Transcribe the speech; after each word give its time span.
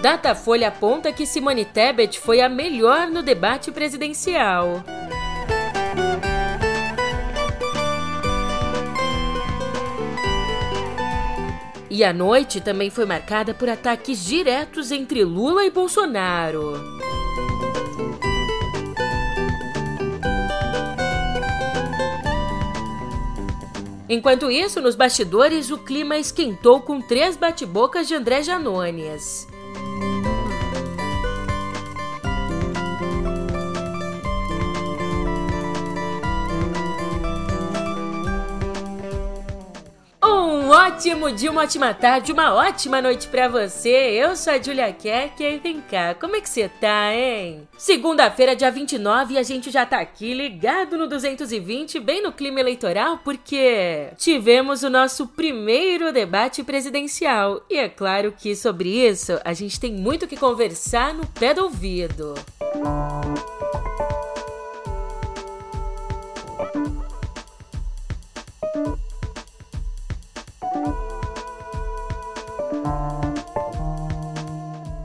Datafolha 0.00 0.68
aponta 0.68 1.12
que 1.12 1.26
Simone 1.26 1.64
Tebet 1.64 2.20
foi 2.20 2.40
a 2.40 2.48
melhor 2.48 3.08
no 3.08 3.20
debate 3.20 3.72
presidencial. 3.72 4.84
E 11.90 12.04
a 12.04 12.12
noite 12.12 12.60
também 12.60 12.90
foi 12.90 13.04
marcada 13.06 13.52
por 13.52 13.68
ataques 13.68 14.24
diretos 14.24 14.92
entre 14.92 15.24
Lula 15.24 15.64
e 15.64 15.70
Bolsonaro. 15.70 16.74
Enquanto 24.08 24.48
isso, 24.48 24.80
nos 24.80 24.94
bastidores, 24.94 25.72
o 25.72 25.78
clima 25.78 26.16
esquentou 26.16 26.80
com 26.80 27.00
três 27.00 27.36
bate-bocas 27.36 28.06
de 28.06 28.14
André 28.14 28.44
Janones. 28.44 29.47
Ótimo 40.78 41.32
dia, 41.32 41.50
uma 41.50 41.62
ótima 41.62 41.92
tarde, 41.92 42.30
uma 42.30 42.54
ótima 42.54 43.02
noite 43.02 43.26
para 43.26 43.48
você. 43.48 43.88
Eu 43.88 44.36
sou 44.36 44.52
a 44.52 44.62
Julia 44.62 44.92
Kerk 44.92 45.42
e 45.42 45.58
vem 45.58 45.80
cá, 45.80 46.14
como 46.14 46.36
é 46.36 46.40
que 46.40 46.48
você 46.48 46.68
tá, 46.68 47.12
hein? 47.12 47.66
Segunda-feira, 47.76 48.54
dia 48.54 48.70
29, 48.70 49.34
e 49.34 49.38
a 49.38 49.42
gente 49.42 49.72
já 49.72 49.84
tá 49.84 49.98
aqui 49.98 50.32
ligado 50.32 50.96
no 50.96 51.08
220, 51.08 51.98
bem 51.98 52.22
no 52.22 52.30
clima 52.30 52.60
eleitoral, 52.60 53.18
porque 53.24 54.10
tivemos 54.16 54.84
o 54.84 54.90
nosso 54.90 55.26
primeiro 55.26 56.12
debate 56.12 56.62
presidencial. 56.62 57.60
E 57.68 57.76
é 57.76 57.88
claro 57.88 58.32
que 58.36 58.54
sobre 58.54 58.88
isso 58.88 59.40
a 59.44 59.52
gente 59.52 59.80
tem 59.80 59.92
muito 59.92 60.28
que 60.28 60.36
conversar 60.36 61.12
no 61.12 61.26
pé 61.26 61.54
do 61.54 61.64
ouvido. 61.64 62.34
Música 62.76 63.57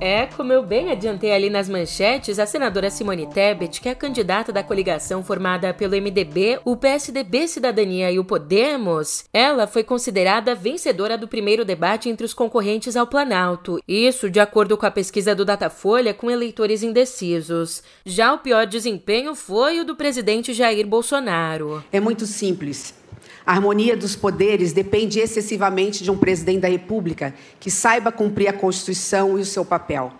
É, 0.06 0.26
como 0.26 0.52
eu 0.52 0.62
bem 0.62 0.92
adiantei 0.92 1.32
ali 1.32 1.50
nas 1.50 1.70
manchetes, 1.70 2.38
a 2.38 2.46
senadora 2.46 2.90
Simone 2.90 3.26
Tebet, 3.26 3.80
que 3.80 3.88
é 3.88 3.96
candidata 3.96 4.52
da 4.52 4.62
coligação 4.62 5.23
formada 5.23 5.73
pelo 5.73 5.96
MDB, 5.96 6.59
o 6.66 6.76
PSDB 6.76 7.48
Cidadania 7.48 8.12
e 8.12 8.20
o 8.20 8.26
Podemos, 8.26 9.24
ela 9.31 9.66
foi 9.66 9.81
considerada 9.81 10.54
vencedora 10.54 11.18
do 11.18 11.26
primeiro 11.26 11.64
debate 11.64 12.09
entre 12.09 12.26
os 12.26 12.34
concorrentes 12.34 12.98
ao 12.98 13.08
Planalto. 13.08 13.80
Isso 13.88 14.30
de 14.30 14.42
acordo 14.42 14.76
com 14.76 14.86
a 14.86 14.92
pesquisa 14.92 15.34
do 15.34 15.46
Datafolha 15.46 16.14
com 16.14 16.30
eleitores 16.30 16.84
indecisos. 16.84 17.81
Já 18.06 18.34
o 18.34 18.40
pior 18.40 18.68
desempenho 18.68 19.34
foi 19.34 19.80
o 19.80 19.86
do 19.86 19.96
presidente 19.96 20.52
Jair 20.54 20.86
Bolsonaro. 20.86 21.81
É 21.94 22.02
muito 22.02 22.26
simples. 22.26 23.03
A 23.45 23.52
harmonia 23.52 23.97
dos 23.97 24.16
poderes 24.16 24.72
depende 24.72 25.19
excessivamente 25.19 26.03
de 26.03 26.09
um 26.09 26.17
presidente 26.17 26.61
da 26.61 26.69
República 26.69 27.33
que 27.59 27.69
saiba 27.69 28.11
cumprir 28.11 28.47
a 28.47 28.53
Constituição 28.53 29.38
e 29.38 29.41
o 29.41 29.45
seu 29.45 29.66
papel. 29.66 30.13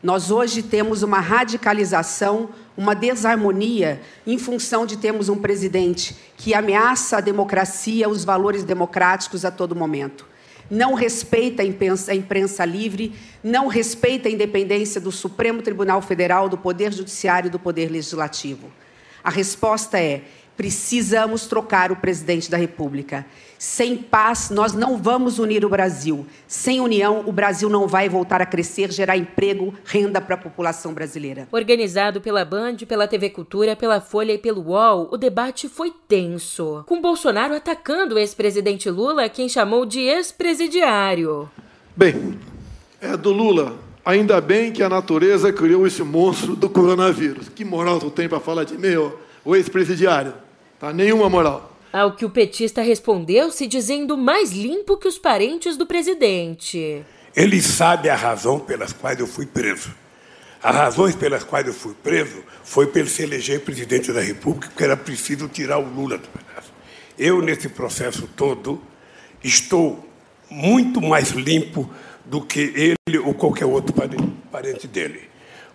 Nós 0.00 0.30
hoje 0.30 0.62
temos 0.62 1.02
uma 1.02 1.18
radicalização, 1.18 2.50
uma 2.76 2.94
desarmonia 2.94 4.00
em 4.26 4.38
função 4.38 4.84
de 4.84 4.98
termos 4.98 5.28
um 5.28 5.36
presidente 5.36 6.14
que 6.36 6.54
ameaça 6.54 7.16
a 7.16 7.20
democracia, 7.20 8.08
os 8.08 8.22
valores 8.22 8.62
democráticos 8.62 9.44
a 9.44 9.50
todo 9.50 9.74
momento. 9.74 10.26
Não 10.70 10.94
respeita 10.94 11.62
a 11.62 11.64
imprensa, 11.64 12.12
a 12.12 12.14
imprensa 12.14 12.64
livre, 12.64 13.14
não 13.42 13.66
respeita 13.66 14.28
a 14.28 14.32
independência 14.32 15.00
do 15.00 15.10
Supremo 15.10 15.62
Tribunal 15.62 16.00
Federal, 16.02 16.48
do 16.48 16.58
Poder 16.58 16.92
Judiciário 16.92 17.48
e 17.48 17.50
do 17.50 17.58
Poder 17.58 17.90
Legislativo. 17.90 18.70
A 19.22 19.30
resposta 19.30 19.98
é: 19.98 20.22
Precisamos 20.56 21.46
trocar 21.46 21.90
o 21.90 21.96
presidente 21.96 22.50
da 22.50 22.56
República. 22.56 23.26
Sem 23.58 23.96
paz, 23.96 24.50
nós 24.50 24.72
não 24.72 24.98
vamos 24.98 25.38
unir 25.38 25.64
o 25.64 25.68
Brasil. 25.68 26.26
Sem 26.46 26.80
união, 26.80 27.24
o 27.26 27.32
Brasil 27.32 27.68
não 27.68 27.88
vai 27.88 28.08
voltar 28.08 28.42
a 28.42 28.46
crescer, 28.46 28.92
gerar 28.92 29.16
emprego, 29.16 29.74
renda 29.84 30.20
para 30.20 30.34
a 30.34 30.38
população 30.38 30.92
brasileira. 30.92 31.48
Organizado 31.50 32.20
pela 32.20 32.44
Band, 32.44 32.76
pela 32.86 33.08
TV 33.08 33.30
Cultura, 33.30 33.74
pela 33.74 34.00
Folha 34.00 34.32
e 34.32 34.38
pelo 34.38 34.62
UOL, 34.62 35.08
o 35.10 35.16
debate 35.16 35.68
foi 35.68 35.92
tenso. 36.06 36.84
Com 36.86 37.00
Bolsonaro 37.00 37.54
atacando 37.54 38.14
o 38.14 38.18
ex-presidente 38.18 38.90
Lula, 38.90 39.28
quem 39.28 39.48
chamou 39.48 39.86
de 39.86 40.00
ex-presidiário. 40.00 41.50
Bem, 41.96 42.38
é 43.00 43.16
do 43.16 43.32
Lula. 43.32 43.74
Ainda 44.04 44.40
bem 44.40 44.70
que 44.70 44.82
a 44.82 44.88
natureza 44.88 45.50
criou 45.50 45.86
esse 45.86 46.02
monstro 46.02 46.54
do 46.54 46.68
coronavírus. 46.68 47.48
Que 47.48 47.64
moral 47.64 47.98
tu 47.98 48.10
tem 48.10 48.28
para 48.28 48.38
falar 48.38 48.64
de 48.64 48.76
mim, 48.76 49.10
o 49.42 49.56
ex-presidiário? 49.56 50.43
Tá? 50.78 50.92
Nenhuma 50.92 51.28
moral. 51.28 51.76
Ao 51.92 52.16
que 52.16 52.24
o 52.24 52.30
petista 52.30 52.82
respondeu 52.82 53.50
se 53.50 53.66
dizendo 53.66 54.16
mais 54.16 54.50
limpo 54.50 54.96
que 54.96 55.06
os 55.06 55.18
parentes 55.18 55.76
do 55.76 55.86
presidente. 55.86 57.04
Ele 57.36 57.60
sabe 57.60 58.08
a 58.08 58.16
razão 58.16 58.58
pelas 58.58 58.92
quais 58.92 59.18
eu 59.18 59.26
fui 59.26 59.46
preso. 59.46 59.94
As 60.62 60.74
razões 60.74 61.14
pelas 61.14 61.44
quais 61.44 61.66
eu 61.66 61.74
fui 61.74 61.94
preso 61.94 62.42
foi 62.64 62.86
pelo 62.86 63.08
se 63.08 63.22
eleger 63.22 63.60
presidente 63.60 64.12
da 64.12 64.20
República, 64.20 64.68
porque 64.68 64.82
era 64.82 64.96
preciso 64.96 65.46
tirar 65.46 65.78
o 65.78 65.86
Lula 65.86 66.16
do 66.16 66.26
pedaço. 66.28 66.72
Eu, 67.18 67.42
nesse 67.42 67.68
processo 67.68 68.28
todo, 68.34 68.80
estou 69.42 70.08
muito 70.50 71.00
mais 71.02 71.30
limpo 71.30 71.88
do 72.24 72.40
que 72.40 72.72
ele 72.74 73.18
ou 73.18 73.34
qualquer 73.34 73.66
outro 73.66 73.94
parente 74.50 74.88
dele. 74.88 75.28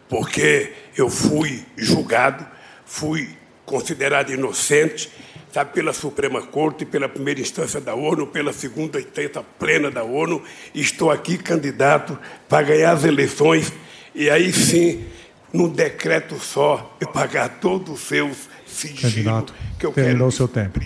Porque 0.07 0.73
eu 0.97 1.09
fui 1.09 1.63
julgado, 1.77 2.45
fui 2.83 3.29
considerado 3.69 4.31
inocente, 4.31 5.11
sabe, 5.53 5.73
pela 5.73 5.93
Suprema 5.93 6.41
Corte, 6.41 6.85
pela 6.85 7.07
primeira 7.07 7.39
instância 7.39 7.79
da 7.79 7.93
ONU, 7.93 8.25
pela 8.25 8.51
segunda 8.51 8.99
instância 8.99 9.43
plena 9.59 9.91
da 9.91 10.03
ONU. 10.03 10.41
Estou 10.73 11.11
aqui 11.11 11.37
candidato 11.37 12.17
para 12.49 12.65
ganhar 12.65 12.91
as 12.91 13.03
eleições 13.03 13.71
e 14.15 14.27
aí 14.27 14.51
sim, 14.51 15.05
num 15.53 15.69
decreto 15.69 16.39
só, 16.39 16.97
eu 16.99 17.07
pagar 17.07 17.59
todos 17.59 17.93
os 17.93 18.07
seus 18.07 18.49
sigilos 18.65 19.53
que 19.77 19.85
eu 19.85 19.93
quero. 19.93 20.25
o 20.25 20.31
seu 20.31 20.47
tempo. 20.47 20.79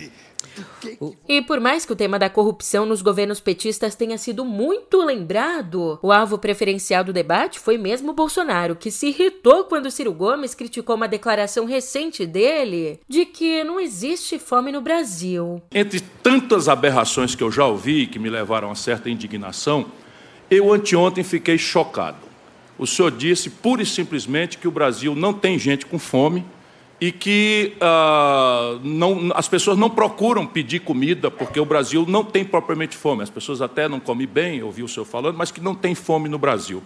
E 1.27 1.41
por 1.41 1.59
mais 1.59 1.85
que 1.85 1.93
o 1.93 1.95
tema 1.95 2.19
da 2.19 2.29
corrupção 2.29 2.85
nos 2.85 3.01
governos 3.01 3.39
petistas 3.39 3.95
tenha 3.95 4.17
sido 4.17 4.45
muito 4.45 5.03
lembrado, 5.03 5.99
o 6.01 6.11
alvo 6.11 6.37
preferencial 6.37 7.03
do 7.03 7.13
debate 7.13 7.59
foi 7.59 7.77
mesmo 7.77 8.13
Bolsonaro, 8.13 8.75
que 8.75 8.91
se 8.91 9.07
irritou 9.07 9.65
quando 9.65 9.91
Ciro 9.91 10.13
Gomes 10.13 10.55
criticou 10.55 10.95
uma 10.95 11.07
declaração 11.07 11.65
recente 11.65 12.25
dele 12.25 12.99
de 13.07 13.25
que 13.25 13.63
não 13.63 13.79
existe 13.79 14.39
fome 14.39 14.71
no 14.71 14.81
Brasil. 14.81 15.61
Entre 15.73 15.99
tantas 15.99 16.67
aberrações 16.67 17.35
que 17.35 17.43
eu 17.43 17.51
já 17.51 17.65
ouvi 17.65 18.07
que 18.07 18.19
me 18.19 18.29
levaram 18.29 18.71
a 18.71 18.75
certa 18.75 19.09
indignação, 19.09 19.85
eu 20.49 20.71
anteontem 20.71 21.23
fiquei 21.23 21.57
chocado. 21.57 22.17
O 22.77 22.87
senhor 22.87 23.11
disse 23.11 23.49
pura 23.49 23.83
e 23.83 23.85
simplesmente 23.85 24.57
que 24.57 24.67
o 24.67 24.71
Brasil 24.71 25.15
não 25.15 25.33
tem 25.33 25.59
gente 25.59 25.85
com 25.85 25.99
fome 25.99 26.43
e 26.99 27.11
que 27.11 27.75
uh, 27.77 28.79
não, 28.83 29.31
as 29.35 29.47
pessoas 29.47 29.77
não 29.77 29.89
procuram 29.89 30.45
pedir 30.45 30.79
comida 30.79 31.29
porque 31.29 31.59
o 31.59 31.65
Brasil 31.65 32.05
não 32.07 32.23
tem 32.23 32.45
propriamente 32.45 32.95
fome. 32.95 33.23
As 33.23 33.29
pessoas 33.29 33.61
até 33.61 33.87
não 33.87 33.99
comem 33.99 34.27
bem, 34.27 34.63
ouvi 34.63 34.83
o 34.83 34.87
senhor 34.87 35.05
falando, 35.05 35.37
mas 35.37 35.51
que 35.51 35.59
não 35.59 35.75
tem 35.75 35.95
fome 35.95 36.29
no 36.29 36.37
Brasil. 36.37 36.81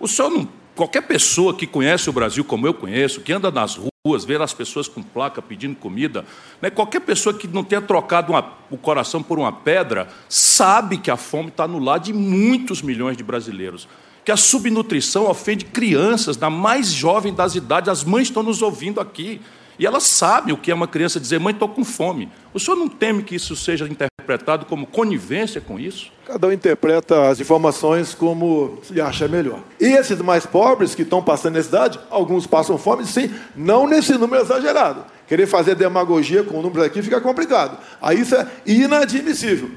O 0.00 0.08
senhor 0.08 0.30
não, 0.30 0.48
qualquer 0.74 1.02
pessoa 1.02 1.52
que 1.52 1.66
conhece 1.66 2.08
o 2.08 2.12
Brasil 2.12 2.44
como 2.44 2.66
eu 2.66 2.72
conheço, 2.72 3.20
que 3.20 3.32
anda 3.32 3.50
nas 3.50 3.78
ruas, 4.06 4.24
vê 4.24 4.36
as 4.36 4.54
pessoas 4.54 4.88
com 4.88 5.02
placa 5.02 5.42
pedindo 5.42 5.74
comida, 5.74 6.24
né, 6.62 6.70
qualquer 6.70 7.00
pessoa 7.00 7.34
que 7.34 7.48
não 7.48 7.64
tenha 7.64 7.82
trocado 7.82 8.32
uma, 8.32 8.54
o 8.70 8.78
coração 8.78 9.22
por 9.22 9.38
uma 9.38 9.52
pedra, 9.52 10.08
sabe 10.28 10.96
que 10.96 11.10
a 11.10 11.16
fome 11.16 11.48
está 11.48 11.66
no 11.66 11.78
lado 11.78 12.04
de 12.04 12.12
muitos 12.12 12.80
milhões 12.80 13.16
de 13.16 13.24
brasileiros 13.24 13.88
que 14.28 14.32
a 14.32 14.36
subnutrição 14.36 15.24
ofende 15.24 15.64
crianças, 15.64 16.36
na 16.36 16.50
mais 16.50 16.88
jovem 16.88 17.32
das 17.32 17.54
idades. 17.54 17.88
As 17.88 18.04
mães 18.04 18.28
estão 18.28 18.42
nos 18.42 18.60
ouvindo 18.60 19.00
aqui. 19.00 19.40
E 19.78 19.86
elas 19.86 20.02
sabem 20.02 20.52
o 20.52 20.56
que 20.58 20.70
é 20.70 20.74
uma 20.74 20.86
criança 20.86 21.18
dizer, 21.18 21.40
mãe, 21.40 21.54
estou 21.54 21.66
com 21.66 21.82
fome. 21.82 22.30
O 22.52 22.60
senhor 22.60 22.76
não 22.76 22.90
teme 22.90 23.22
que 23.22 23.34
isso 23.34 23.56
seja 23.56 23.88
interpretado 23.88 24.66
como 24.66 24.86
conivência 24.86 25.62
com 25.62 25.80
isso? 25.80 26.12
Cada 26.26 26.46
um 26.46 26.52
interpreta 26.52 27.30
as 27.30 27.40
informações 27.40 28.14
como 28.14 28.78
se 28.82 29.00
acha 29.00 29.26
melhor. 29.26 29.60
E 29.80 29.86
esses 29.86 30.20
mais 30.20 30.44
pobres 30.44 30.94
que 30.94 31.00
estão 31.00 31.22
passando 31.22 31.54
necessidade, 31.54 31.98
alguns 32.10 32.46
passam 32.46 32.76
fome, 32.76 33.06
sim, 33.06 33.34
não 33.56 33.88
nesse 33.88 34.12
número 34.12 34.42
exagerado. 34.42 35.06
Querer 35.26 35.46
fazer 35.46 35.74
demagogia 35.74 36.42
com 36.42 36.60
números 36.60 36.84
aqui 36.84 37.00
fica 37.00 37.18
complicado. 37.18 37.78
Aí 37.98 38.20
isso 38.20 38.34
é 38.34 38.46
inadmissível. 38.66 39.70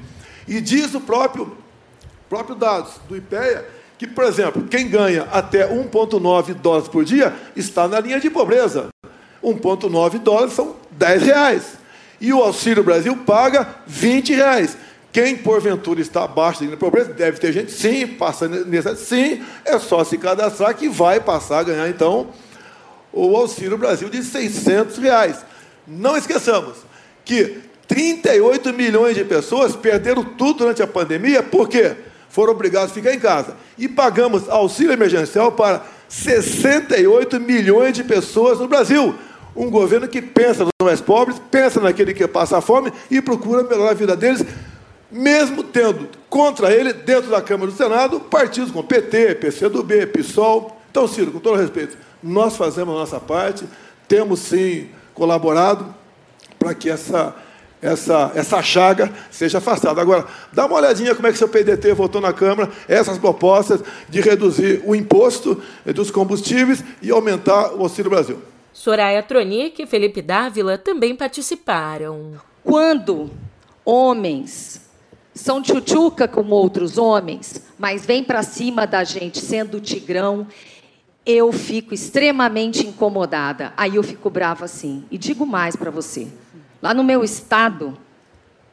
E 0.46 0.60
diz 0.60 0.92
o 0.92 1.00
próprio, 1.00 1.56
próprio 2.28 2.54
dados 2.54 3.00
do 3.08 3.16
IPEA 3.16 3.80
que, 4.02 4.06
por 4.08 4.24
exemplo, 4.24 4.66
quem 4.68 4.88
ganha 4.88 5.28
até 5.30 5.64
1,9 5.68 6.54
dólares 6.54 6.88
por 6.88 7.04
dia 7.04 7.32
está 7.54 7.86
na 7.86 8.00
linha 8.00 8.18
de 8.18 8.28
pobreza. 8.28 8.88
1,9 9.40 10.18
dólares 10.18 10.54
são 10.54 10.74
10 10.90 11.22
reais. 11.22 11.74
E 12.20 12.32
o 12.32 12.42
Auxílio 12.42 12.82
Brasil 12.82 13.16
paga 13.18 13.76
20 13.86 14.34
reais. 14.34 14.76
Quem, 15.12 15.36
porventura, 15.36 16.00
está 16.00 16.24
abaixo 16.24 16.58
da 16.58 16.64
linha 16.64 16.76
da 16.76 16.80
pobreza, 16.80 17.12
deve 17.12 17.38
ter 17.38 17.52
gente, 17.52 17.70
sim, 17.70 18.08
passando 18.08 18.64
nessa. 18.64 18.96
Sim, 18.96 19.40
é 19.64 19.78
só 19.78 20.02
se 20.02 20.18
cadastrar 20.18 20.74
que 20.74 20.88
vai 20.88 21.20
passar 21.20 21.60
a 21.60 21.62
ganhar, 21.62 21.88
então, 21.88 22.26
o 23.12 23.36
Auxílio 23.36 23.78
Brasil 23.78 24.08
de 24.08 24.20
600 24.24 24.98
reais. 24.98 25.46
Não 25.86 26.16
esqueçamos 26.16 26.78
que 27.24 27.60
38 27.86 28.72
milhões 28.72 29.14
de 29.14 29.24
pessoas 29.24 29.76
perderam 29.76 30.24
tudo 30.24 30.58
durante 30.58 30.82
a 30.82 30.88
pandemia, 30.88 31.40
por 31.40 31.68
quê? 31.68 31.94
Foram 32.32 32.54
obrigados 32.54 32.92
a 32.92 32.94
ficar 32.94 33.12
em 33.12 33.20
casa. 33.20 33.54
E 33.76 33.86
pagamos 33.86 34.48
auxílio 34.48 34.94
emergencial 34.94 35.52
para 35.52 35.82
68 36.08 37.38
milhões 37.38 37.92
de 37.92 38.02
pessoas 38.02 38.58
no 38.58 38.66
Brasil. 38.66 39.14
Um 39.54 39.68
governo 39.68 40.08
que 40.08 40.22
pensa 40.22 40.64
nos 40.64 40.72
mais 40.82 40.98
pobres, 40.98 41.38
pensa 41.50 41.78
naquele 41.78 42.14
que 42.14 42.26
passa 42.26 42.62
fome 42.62 42.90
e 43.10 43.20
procura 43.20 43.62
melhorar 43.62 43.90
a 43.90 43.94
vida 43.94 44.16
deles, 44.16 44.42
mesmo 45.10 45.62
tendo 45.62 46.08
contra 46.30 46.72
ele, 46.72 46.94
dentro 46.94 47.30
da 47.30 47.42
Câmara 47.42 47.70
do 47.70 47.76
Senado, 47.76 48.18
partidos 48.18 48.70
como 48.70 48.88
PT, 48.88 49.34
PCdoB, 49.34 50.06
PSOL. 50.06 50.80
Então, 50.90 51.06
Ciro, 51.06 51.32
com 51.32 51.38
todo 51.38 51.58
respeito, 51.58 51.98
nós 52.22 52.56
fazemos 52.56 52.94
a 52.94 52.98
nossa 52.98 53.20
parte, 53.20 53.66
temos 54.08 54.40
sim 54.40 54.88
colaborado 55.12 55.94
para 56.58 56.74
que 56.74 56.88
essa, 56.88 57.34
essa, 57.82 58.30
essa 58.34 58.62
chaga 58.62 59.12
seja 59.30 59.58
afastada. 59.58 60.00
Agora, 60.00 60.24
dá 60.52 60.66
uma 60.66 60.76
olhadinha 60.76 61.14
como 61.14 61.26
é 61.26 61.32
que 61.32 61.38
seu 61.38 61.48
PDT 61.48 61.92
votou 61.94 62.20
na 62.20 62.32
Câmara 62.32 62.70
essas 62.86 63.18
propostas 63.18 63.82
de 64.08 64.20
reduzir 64.20 64.80
o 64.86 64.94
imposto 64.94 65.60
dos 65.86 66.10
combustíveis 66.10 66.84
e 67.02 67.10
aumentar 67.10 67.74
o 67.74 67.82
Auxílio 67.82 68.10
Brasil. 68.10 68.38
Soraya 68.72 69.22
Tronic 69.22 69.82
e 69.82 69.86
Felipe 69.86 70.22
Dávila 70.22 70.78
também 70.78 71.14
participaram. 71.14 72.40
Quando 72.64 73.30
homens 73.84 74.80
são 75.34 75.60
tchutchuca 75.60 76.28
como 76.28 76.54
outros 76.54 76.96
homens, 76.96 77.62
mas 77.78 78.06
vêm 78.06 78.22
para 78.22 78.42
cima 78.42 78.86
da 78.86 79.02
gente 79.02 79.40
sendo 79.40 79.80
tigrão, 79.80 80.46
eu 81.26 81.52
fico 81.52 81.92
extremamente 81.92 82.86
incomodada. 82.86 83.72
Aí 83.76 83.96
eu 83.96 84.02
fico 84.02 84.30
brava 84.30 84.64
assim. 84.64 85.04
E 85.10 85.18
digo 85.18 85.44
mais 85.44 85.76
para 85.76 85.90
você. 85.90 86.28
Lá 86.82 86.92
no 86.92 87.04
meu 87.04 87.22
estado, 87.22 87.96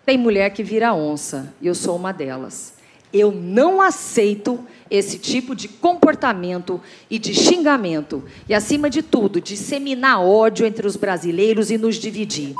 tem 0.03 0.17
mulher 0.17 0.49
que 0.49 0.63
vira 0.63 0.95
onça, 0.95 1.53
e 1.61 1.67
eu 1.67 1.75
sou 1.75 1.95
uma 1.95 2.11
delas. 2.11 2.73
Eu 3.13 3.31
não 3.31 3.79
aceito 3.79 4.59
esse 4.89 5.19
tipo 5.19 5.55
de 5.55 5.67
comportamento 5.67 6.81
e 7.07 7.19
de 7.19 7.35
xingamento. 7.35 8.23
E, 8.47 8.53
acima 8.55 8.89
de 8.89 9.03
tudo, 9.03 9.39
disseminar 9.39 10.21
ódio 10.21 10.65
entre 10.65 10.87
os 10.87 10.95
brasileiros 10.95 11.69
e 11.69 11.77
nos 11.77 11.97
dividir. 11.97 12.55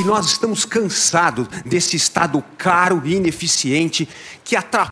E 0.00 0.04
nós 0.04 0.26
estamos 0.26 0.64
cansados 0.64 1.46
desse 1.66 1.96
Estado 1.96 2.42
caro 2.56 3.02
e 3.04 3.14
ineficiente 3.14 4.08
que 4.42 4.56
atrapalha 4.56 4.91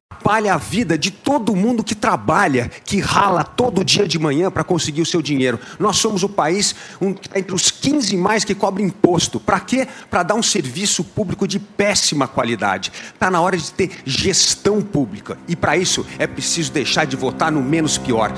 a 0.51 0.57
vida 0.57 0.97
de 0.97 1.11
todo 1.11 1.57
mundo 1.57 1.83
que 1.83 1.95
trabalha, 1.95 2.71
que 2.85 3.01
rala 3.01 3.43
todo 3.43 3.85
dia 3.85 4.07
de 4.07 4.19
manhã 4.19 4.51
para 4.51 4.63
conseguir 4.63 5.03
o 5.03 5.07
seu 5.07 5.21
dinheiro. 5.21 5.59
Nós 5.79 5.97
somos 5.97 6.23
o 6.23 6.29
país 6.29 6.75
um, 7.01 7.15
entre 7.35 7.55
os 7.55 7.71
15 7.71 8.17
mais 8.17 8.45
que 8.45 8.55
cobra 8.55 8.83
imposto. 8.83 9.41
Para 9.41 9.61
quê? 9.61 9.89
Para 10.09 10.23
dar 10.23 10.35
um 10.35 10.43
serviço 10.43 11.03
público 11.03 11.47
de 11.47 11.59
péssima 11.59 12.29
qualidade. 12.29 12.93
Está 13.15 13.31
na 13.31 13.41
hora 13.41 13.57
de 13.57 13.73
ter 13.73 13.91
gestão 14.05 14.81
pública. 14.81 15.39
E 15.49 15.57
para 15.57 15.77
isso 15.77 16.07
é 16.19 16.27
preciso 16.27 16.73
deixar 16.73 17.05
de 17.05 17.17
votar 17.17 17.51
no 17.51 17.63
menos 17.63 17.99
pior. 17.99 18.33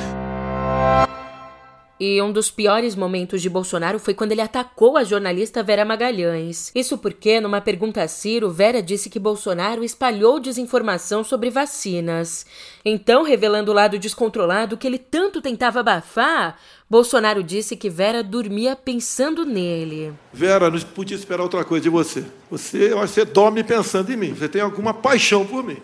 E 2.04 2.20
um 2.20 2.32
dos 2.32 2.50
piores 2.50 2.96
momentos 2.96 3.40
de 3.40 3.49
Bolsonaro 3.49 3.96
foi 3.96 4.12
quando 4.12 4.32
ele 4.32 4.40
atacou 4.40 4.96
a 4.96 5.04
jornalista 5.04 5.62
Vera 5.62 5.84
Magalhães. 5.84 6.72
Isso 6.75 6.99
porque, 6.99 7.40
numa 7.40 7.60
pergunta 7.60 8.02
a 8.02 8.08
Ciro, 8.08 8.50
Vera 8.50 8.82
disse 8.82 9.08
que 9.08 9.20
Bolsonaro 9.20 9.84
espalhou 9.84 10.40
desinformação 10.40 11.22
sobre 11.22 11.49
vacinas. 11.49 12.44
Então, 12.84 13.22
revelando 13.22 13.70
o 13.70 13.75
lado 13.75 14.00
descontrolado 14.00 14.76
que 14.76 14.84
ele 14.84 14.99
tanto 14.99 15.40
tentava 15.40 15.78
abafar, 15.78 16.58
Bolsonaro 16.90 17.40
disse 17.40 17.76
que 17.76 17.88
Vera 17.88 18.20
dormia 18.20 18.75
pensando 18.75 19.44
nele. 19.44 20.12
Vera, 20.32 20.69
não 20.69 20.81
podia 20.81 21.16
esperar 21.16 21.44
outra 21.44 21.64
coisa 21.64 21.84
de 21.84 21.88
você. 21.88 22.25
Você, 22.50 22.90
eu 22.90 22.99
acho 22.99 23.14
que 23.14 23.20
você 23.20 23.25
dorme 23.25 23.62
pensando 23.62 24.10
em 24.12 24.16
mim. 24.16 24.34
Você 24.34 24.49
tem 24.49 24.60
alguma 24.60 24.93
paixão 24.93 25.46
por 25.46 25.62
mim. 25.62 25.78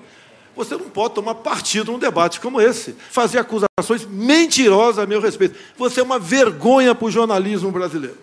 Você 0.58 0.76
não 0.76 0.90
pode 0.90 1.14
tomar 1.14 1.37
partido 1.37 1.93
num 1.93 2.00
debate 2.00 2.40
como 2.40 2.60
esse, 2.60 2.93
fazer 2.93 3.38
acusações 3.38 4.05
mentirosas 4.08 4.99
a 4.99 5.06
meu 5.06 5.20
respeito. 5.20 5.56
Você 5.76 6.00
é 6.00 6.02
uma 6.02 6.19
vergonha 6.19 6.96
para 6.96 7.06
o 7.06 7.10
jornalismo 7.12 7.70
brasileiro. 7.70 8.19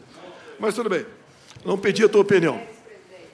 Mas 0.60 0.76
tudo 0.76 0.90
bem, 0.90 1.06
não 1.64 1.78
pedi 1.78 2.04
a 2.04 2.10
tua 2.10 2.20
opinião. 2.20 2.60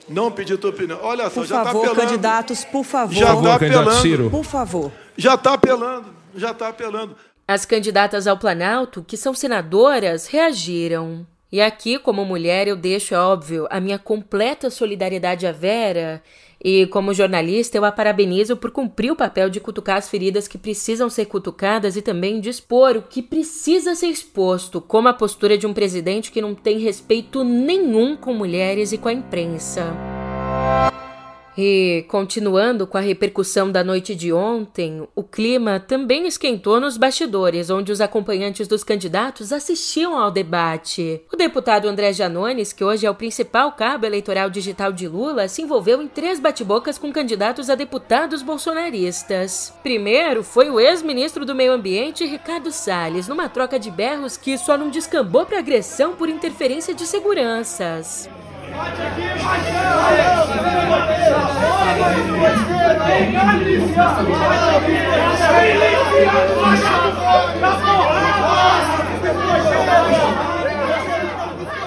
Não 0.08 0.30
pedi 0.30 0.52
a 0.52 0.56
tua 0.56 0.70
opinião. 0.70 1.00
Olha 1.02 1.24
só, 1.24 1.40
por 1.40 1.46
já 1.46 1.58
está 1.58 1.70
apelando. 1.70 1.96
candidatos, 1.96 2.64
por 2.64 2.84
favor. 2.84 3.14
Já 3.14 3.34
está 3.34 3.54
apelando. 3.56 4.30
Por 4.30 4.44
favor. 4.44 4.92
Já 5.16 5.34
está 5.34 5.54
apelando. 5.54 6.06
Já 6.36 6.50
está 6.52 6.68
apelando. 6.68 7.16
As 7.48 7.64
candidatas 7.64 8.28
ao 8.28 8.38
Planalto, 8.38 9.02
que 9.02 9.16
são 9.16 9.34
senadoras, 9.34 10.28
reagiram. 10.28 11.26
E 11.50 11.60
aqui, 11.60 11.98
como 11.98 12.24
mulher, 12.24 12.68
eu 12.68 12.76
deixo, 12.76 13.14
é 13.14 13.18
óbvio, 13.18 13.66
a 13.68 13.80
minha 13.80 13.98
completa 13.98 14.70
solidariedade 14.70 15.44
à 15.44 15.52
Vera 15.52 16.22
e, 16.64 16.86
como 16.86 17.12
jornalista, 17.12 17.76
eu 17.76 17.84
a 17.84 17.90
parabenizo 17.90 18.56
por 18.56 18.70
cumprir 18.70 19.10
o 19.10 19.16
papel 19.16 19.50
de 19.50 19.58
cutucar 19.58 19.96
as 19.96 20.08
feridas 20.08 20.46
que 20.46 20.56
precisam 20.56 21.10
ser 21.10 21.24
cutucadas 21.26 21.96
e 21.96 22.02
também 22.02 22.40
de 22.40 22.48
expor 22.48 22.96
o 22.96 23.02
que 23.02 23.20
precisa 23.20 23.94
ser 23.94 24.06
exposto, 24.06 24.80
como 24.80 25.08
a 25.08 25.14
postura 25.14 25.58
de 25.58 25.66
um 25.66 25.74
presidente 25.74 26.30
que 26.30 26.40
não 26.40 26.54
tem 26.54 26.78
respeito 26.78 27.42
nenhum 27.42 28.16
com 28.16 28.32
mulheres 28.32 28.92
e 28.92 28.98
com 28.98 29.08
a 29.08 29.12
imprensa. 29.12 30.11
E, 31.56 32.04
continuando 32.08 32.86
com 32.86 32.96
a 32.96 33.00
repercussão 33.00 33.70
da 33.70 33.84
noite 33.84 34.14
de 34.14 34.32
ontem, 34.32 35.06
o 35.14 35.22
clima 35.22 35.78
também 35.78 36.26
esquentou 36.26 36.80
nos 36.80 36.96
bastidores, 36.96 37.68
onde 37.68 37.92
os 37.92 38.00
acompanhantes 38.00 38.66
dos 38.66 38.82
candidatos 38.82 39.52
assistiam 39.52 40.18
ao 40.18 40.30
debate. 40.30 41.20
O 41.32 41.36
deputado 41.36 41.88
André 41.88 42.12
Janones, 42.12 42.72
que 42.72 42.82
hoje 42.82 43.06
é 43.06 43.10
o 43.10 43.14
principal 43.14 43.72
cabo 43.72 44.06
eleitoral 44.06 44.48
digital 44.48 44.92
de 44.92 45.06
Lula, 45.06 45.46
se 45.46 45.60
envolveu 45.60 46.00
em 46.00 46.08
três 46.08 46.40
bate-bocas 46.40 46.96
com 46.96 47.12
candidatos 47.12 47.68
a 47.68 47.74
deputados 47.74 48.42
bolsonaristas. 48.42 49.72
Primeiro 49.82 50.42
foi 50.42 50.70
o 50.70 50.80
ex-ministro 50.80 51.44
do 51.44 51.54
Meio 51.54 51.72
Ambiente, 51.72 52.24
Ricardo 52.24 52.72
Salles, 52.72 53.28
numa 53.28 53.48
troca 53.48 53.78
de 53.78 53.90
berros 53.90 54.36
que 54.36 54.56
só 54.56 54.78
não 54.78 54.88
descambou 54.88 55.44
para 55.44 55.58
agressão 55.58 56.14
por 56.14 56.28
interferência 56.28 56.94
de 56.94 57.06
seguranças. 57.06 58.28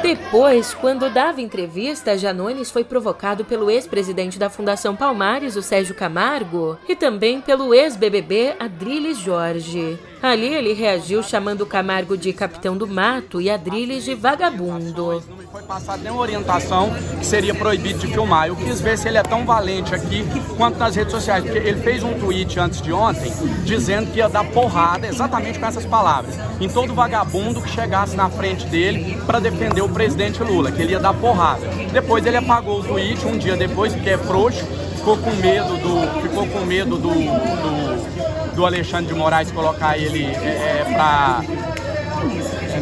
Depois, 0.01 0.73
quando 0.75 1.09
dava 1.09 1.41
entrevista, 1.41 2.17
Janones 2.17 2.69
foi 2.69 2.83
provocado 2.83 3.43
pelo 3.43 3.71
ex-presidente 3.71 4.37
da 4.37 4.49
Fundação 4.49 4.95
Palmares, 4.95 5.55
o 5.55 5.63
Sérgio 5.63 5.95
Camargo, 5.95 6.77
e 6.87 6.95
também 6.95 7.41
pelo 7.41 7.73
ex-BBB 7.73 8.55
Adriles 8.59 9.17
Jorge. 9.17 9.97
Ali 10.25 10.47
ele 10.47 10.73
reagiu 10.73 11.21
chamando 11.21 11.67
Camargo 11.67 12.17
de 12.17 12.33
capitão 12.33 12.75
do 12.75 12.87
mato 12.87 13.39
e 13.39 13.47
Adriles 13.47 14.03
de 14.03 14.15
vagabundo. 14.15 15.23
Não 15.29 15.37
me 15.37 15.45
foi 15.45 15.61
passada 15.61 16.01
nenhuma 16.01 16.19
orientação 16.19 16.91
que 17.19 17.23
seria 17.23 17.53
proibido 17.53 17.99
de 17.99 18.07
filmar. 18.07 18.47
Eu 18.47 18.55
quis 18.55 18.81
ver 18.81 18.97
se 18.97 19.07
ele 19.07 19.19
é 19.19 19.21
tão 19.21 19.45
valente 19.45 19.93
aqui 19.93 20.25
quanto 20.57 20.79
nas 20.79 20.95
redes 20.95 21.11
sociais, 21.11 21.43
porque 21.43 21.59
ele 21.59 21.79
fez 21.79 22.01
um 22.01 22.15
tweet 22.15 22.59
antes 22.59 22.81
de 22.81 22.91
ontem 22.91 23.31
dizendo 23.63 24.11
que 24.11 24.17
ia 24.17 24.27
dar 24.27 24.43
porrada, 24.45 25.05
exatamente 25.05 25.59
com 25.59 25.67
essas 25.67 25.85
palavras, 25.85 26.33
em 26.59 26.67
todo 26.67 26.95
vagabundo 26.95 27.61
que 27.61 27.69
chegasse 27.69 28.15
na 28.15 28.27
frente 28.27 28.65
dele 28.65 29.21
para 29.27 29.39
defender 29.39 29.83
o 29.83 29.89
presidente 29.89 30.41
Lula, 30.41 30.71
que 30.71 30.81
ele 30.81 30.93
ia 30.93 30.99
dar 30.99 31.13
porrada. 31.13 31.67
Depois 31.93 32.25
ele 32.25 32.37
apagou 32.37 32.79
o 32.79 32.83
tweet 32.83 33.23
um 33.27 33.37
dia 33.37 33.55
depois, 33.55 33.93
porque 33.93 34.09
é 34.09 34.17
frouxo, 34.17 34.65
ficou 34.95 35.17
com 35.17 35.31
medo 35.35 35.77
do, 35.77 36.21
ficou 36.23 36.47
com 36.47 36.65
medo 36.65 36.97
do, 36.97 37.09
do 37.09 38.44
do 38.55 38.65
Alexandre 38.65 39.13
de 39.13 39.13
Moraes 39.13 39.51
colocar 39.51 39.97
ele 39.97 40.25
é, 40.25 40.81
é 40.81 40.93
pra, 40.93 41.41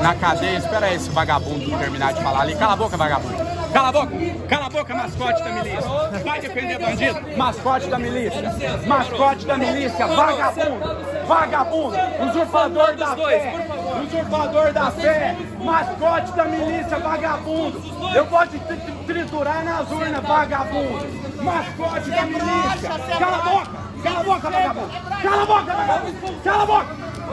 na 0.01 0.15
cadeia. 0.15 0.58
Espera 0.58 0.86
aí 0.86 0.96
esse 0.96 1.10
vagabundo 1.10 1.77
terminar 1.77 2.13
de 2.13 2.22
falar 2.22 2.42
ali. 2.42 2.56
Cala 2.56 2.74
a 2.74 2.75
boca, 2.75 2.96
vagabundo. 2.96 3.53
Cala 3.74 3.89
a 3.89 3.92
boca! 3.92 4.12
Cala 4.48 4.65
a 4.68 4.70
boca, 4.70 4.94
mascote 4.94 5.44
da 5.44 5.50
milícia! 5.50 5.89
Vai 6.24 6.39
defender 6.42 6.77
bandido? 6.77 7.36
Mascote 7.36 7.88
da 7.88 7.98
milícia! 7.98 8.42
Mascote 8.86 9.48
da 9.48 9.58
milícia! 9.58 10.06
Vagabundo! 10.06 11.25
Vagabundo! 11.27 11.98
Usurpador 12.30 12.96
da 12.96 13.15
fé! 13.15 13.68
Usurpador 14.06 14.74
da 14.74 14.92
fé! 14.92 15.36
Mascote 15.60 16.32
da 16.34 16.46
milícia, 16.46 17.00
vagabundo! 17.00 17.82
Eu 18.15 18.25
vou 18.25 18.46
te 18.46 18.60
triturar 19.08 19.65
nas 19.65 19.89
urnas, 19.89 20.24
vagabundo! 20.24 21.44
Mascote 21.44 22.12
da 22.12 22.25
milícia! 22.27 22.89
Cala 23.18 23.38
a 23.38 23.42
boca! 23.42 23.82
Cala 24.03 24.19
a 24.19 24.24
boca, 24.24 24.50
vagabundo! 24.50 24.89
Cala 25.22 25.41
a 25.41 25.45
boca, 25.45 25.74
vagabundo! 25.74 26.43
Cala 26.43 26.62
a 26.62 26.65
boca! 26.65 26.88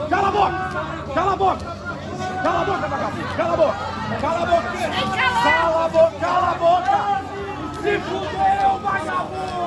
Cala 0.09 0.27
a 0.27 0.31
boca! 0.31 0.55
Cala 1.13 1.31
a 1.31 1.35
boca! 1.35 1.65
Cala 2.43 2.61
a 2.61 2.65
boca, 2.65 2.87
vagabundo! 2.87 3.27
Cala 3.35 3.51
a 3.51 3.57
boca! 3.57 3.77
Cala 4.21 4.41
a 4.41 4.45
boca! 4.45 4.61
Cala 5.43 5.85
a 5.85 5.89
boca! 5.89 6.17
Cala 6.19 6.51
a 6.51 6.55
boca! 6.55 6.97
Se 7.81 7.99
fudeu, 7.99 8.79
vagabundo! 8.79 9.61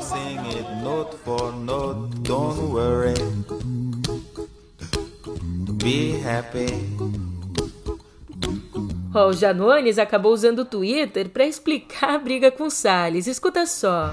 to 0.00 0.06
sing 0.06 0.44
it 0.46 0.66
note 0.82 1.14
for 1.24 1.52
note. 1.52 2.22
Don't 2.22 2.72
worry. 2.72 3.14
Be 5.78 6.18
happy. 6.20 6.68
o 9.12 9.32
Janones 9.32 9.98
acabou 9.98 10.32
usando 10.32 10.60
o 10.60 10.64
Twitter 10.64 11.28
para 11.28 11.44
explicar 11.44 12.14
a 12.14 12.18
briga 12.18 12.50
com 12.50 12.70
Salles. 12.70 13.26
Escuta 13.26 13.66
só. 13.66 14.12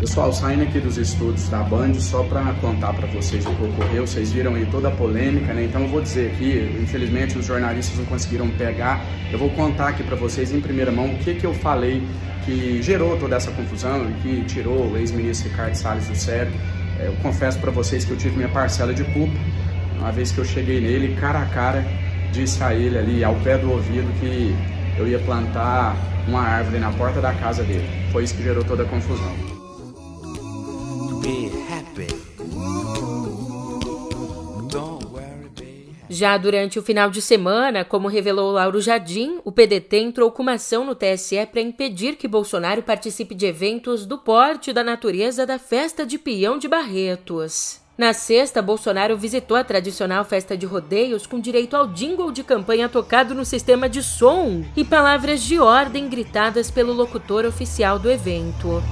Pessoal, 0.00 0.32
saindo 0.32 0.62
aqui 0.62 0.78
dos 0.78 0.96
estudos 0.96 1.48
da 1.48 1.60
Band, 1.64 1.94
só 1.94 2.22
para 2.22 2.54
contar 2.60 2.92
para 2.92 3.08
vocês 3.08 3.44
o 3.44 3.50
que 3.52 3.64
ocorreu, 3.64 4.06
vocês 4.06 4.30
viram 4.30 4.54
aí 4.54 4.64
toda 4.66 4.86
a 4.86 4.90
polêmica, 4.92 5.52
né? 5.52 5.64
Então 5.64 5.82
eu 5.82 5.88
vou 5.88 6.00
dizer 6.00 6.30
aqui, 6.30 6.78
infelizmente 6.80 7.36
os 7.36 7.44
jornalistas 7.44 7.98
não 7.98 8.04
conseguiram 8.04 8.48
pegar, 8.50 9.04
eu 9.32 9.36
vou 9.36 9.50
contar 9.50 9.88
aqui 9.88 10.04
para 10.04 10.14
vocês 10.14 10.52
em 10.52 10.60
primeira 10.60 10.92
mão 10.92 11.06
o 11.06 11.18
que, 11.18 11.34
que 11.34 11.44
eu 11.44 11.52
falei 11.52 12.06
que 12.44 12.80
gerou 12.80 13.18
toda 13.18 13.34
essa 13.34 13.50
confusão 13.50 14.08
e 14.08 14.12
que 14.22 14.44
tirou 14.44 14.88
o 14.88 14.96
ex-ministro 14.96 15.50
Ricardo 15.50 15.74
Salles 15.74 16.06
do 16.06 16.14
sério. 16.14 16.52
É, 17.00 17.08
eu 17.08 17.12
confesso 17.14 17.58
para 17.58 17.72
vocês 17.72 18.04
que 18.04 18.12
eu 18.12 18.16
tive 18.16 18.36
minha 18.36 18.48
parcela 18.48 18.94
de 18.94 19.02
culpa, 19.02 19.36
uma 19.98 20.12
vez 20.12 20.30
que 20.30 20.38
eu 20.38 20.44
cheguei 20.44 20.80
nele, 20.80 21.16
cara 21.16 21.40
a 21.40 21.46
cara, 21.46 21.84
disse 22.30 22.62
a 22.62 22.72
ele 22.72 22.96
ali, 22.96 23.24
ao 23.24 23.34
pé 23.34 23.58
do 23.58 23.72
ouvido, 23.72 24.06
que 24.20 24.54
eu 24.96 25.08
ia 25.08 25.18
plantar 25.18 25.96
uma 26.28 26.42
árvore 26.42 26.78
na 26.78 26.92
porta 26.92 27.20
da 27.20 27.34
casa 27.34 27.64
dele. 27.64 27.88
Foi 28.12 28.22
isso 28.22 28.36
que 28.36 28.44
gerou 28.44 28.62
toda 28.62 28.84
a 28.84 28.86
confusão. 28.86 29.57
Já 36.18 36.36
durante 36.36 36.80
o 36.80 36.82
final 36.82 37.10
de 37.10 37.22
semana, 37.22 37.84
como 37.84 38.08
revelou 38.08 38.50
Lauro 38.50 38.80
Jardim, 38.80 39.38
o 39.44 39.52
PDT 39.52 39.98
entrou 39.98 40.32
com 40.32 40.42
uma 40.42 40.54
ação 40.54 40.84
no 40.84 40.92
TSE 40.92 41.46
para 41.46 41.60
impedir 41.60 42.16
que 42.16 42.26
Bolsonaro 42.26 42.82
participe 42.82 43.36
de 43.36 43.46
eventos 43.46 44.04
do 44.04 44.18
porte 44.18 44.72
da 44.72 44.82
natureza 44.82 45.46
da 45.46 45.60
festa 45.60 46.04
de 46.04 46.18
peão 46.18 46.58
de 46.58 46.66
Barretos. 46.66 47.80
Na 47.96 48.12
sexta, 48.12 48.60
Bolsonaro 48.60 49.16
visitou 49.16 49.56
a 49.56 49.62
tradicional 49.62 50.24
festa 50.24 50.56
de 50.56 50.66
rodeios 50.66 51.24
com 51.24 51.38
direito 51.38 51.76
ao 51.76 51.86
jingle 51.86 52.32
de 52.32 52.42
campanha 52.42 52.88
tocado 52.88 53.32
no 53.32 53.44
sistema 53.44 53.88
de 53.88 54.02
som 54.02 54.64
e 54.76 54.84
palavras 54.84 55.40
de 55.40 55.60
ordem 55.60 56.08
gritadas 56.08 56.68
pelo 56.68 56.92
locutor 56.92 57.44
oficial 57.44 57.96
do 57.96 58.10
evento. 58.10 58.82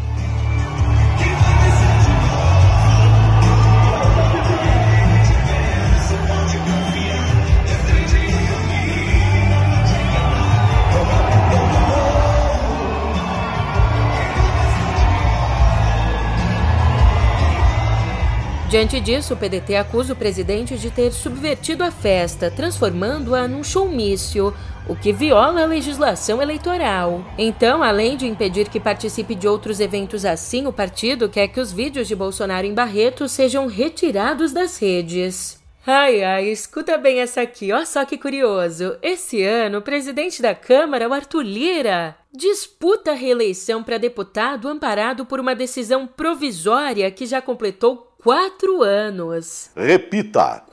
Diante 18.76 19.00
disso, 19.00 19.32
o 19.32 19.36
PDT 19.38 19.74
acusa 19.74 20.12
o 20.12 20.16
presidente 20.16 20.76
de 20.76 20.90
ter 20.90 21.10
subvertido 21.10 21.82
a 21.82 21.90
festa, 21.90 22.50
transformando-a 22.50 23.48
num 23.48 23.64
showmício, 23.64 24.54
o 24.86 24.94
que 24.94 25.14
viola 25.14 25.62
a 25.62 25.66
legislação 25.66 26.42
eleitoral. 26.42 27.24
Então, 27.38 27.82
além 27.82 28.18
de 28.18 28.26
impedir 28.26 28.68
que 28.68 28.78
participe 28.78 29.34
de 29.34 29.48
outros 29.48 29.80
eventos 29.80 30.26
assim, 30.26 30.66
o 30.66 30.72
partido 30.74 31.26
quer 31.26 31.48
que 31.48 31.58
os 31.58 31.72
vídeos 31.72 32.06
de 32.06 32.14
Bolsonaro 32.14 32.66
em 32.66 32.74
Barreto 32.74 33.26
sejam 33.30 33.66
retirados 33.66 34.52
das 34.52 34.76
redes. 34.76 35.58
Ai, 35.86 36.22
ai, 36.22 36.48
escuta 36.48 36.98
bem 36.98 37.20
essa 37.20 37.40
aqui, 37.40 37.72
ó 37.72 37.82
só 37.82 38.04
que 38.04 38.18
curioso. 38.18 38.98
Esse 39.00 39.42
ano, 39.42 39.78
o 39.78 39.82
presidente 39.82 40.42
da 40.42 40.54
Câmara, 40.54 41.08
o 41.08 41.14
Arthur 41.14 41.44
Lira, 41.44 42.14
disputa 42.30 43.12
a 43.12 43.14
reeleição 43.14 43.82
para 43.82 43.96
deputado 43.96 44.68
amparado 44.68 45.24
por 45.24 45.40
uma 45.40 45.54
decisão 45.54 46.06
provisória 46.06 47.10
que 47.10 47.24
já 47.24 47.40
completou 47.40 48.15
quatro 48.26 48.82
anos. 48.82 49.70
Repita. 49.76 50.64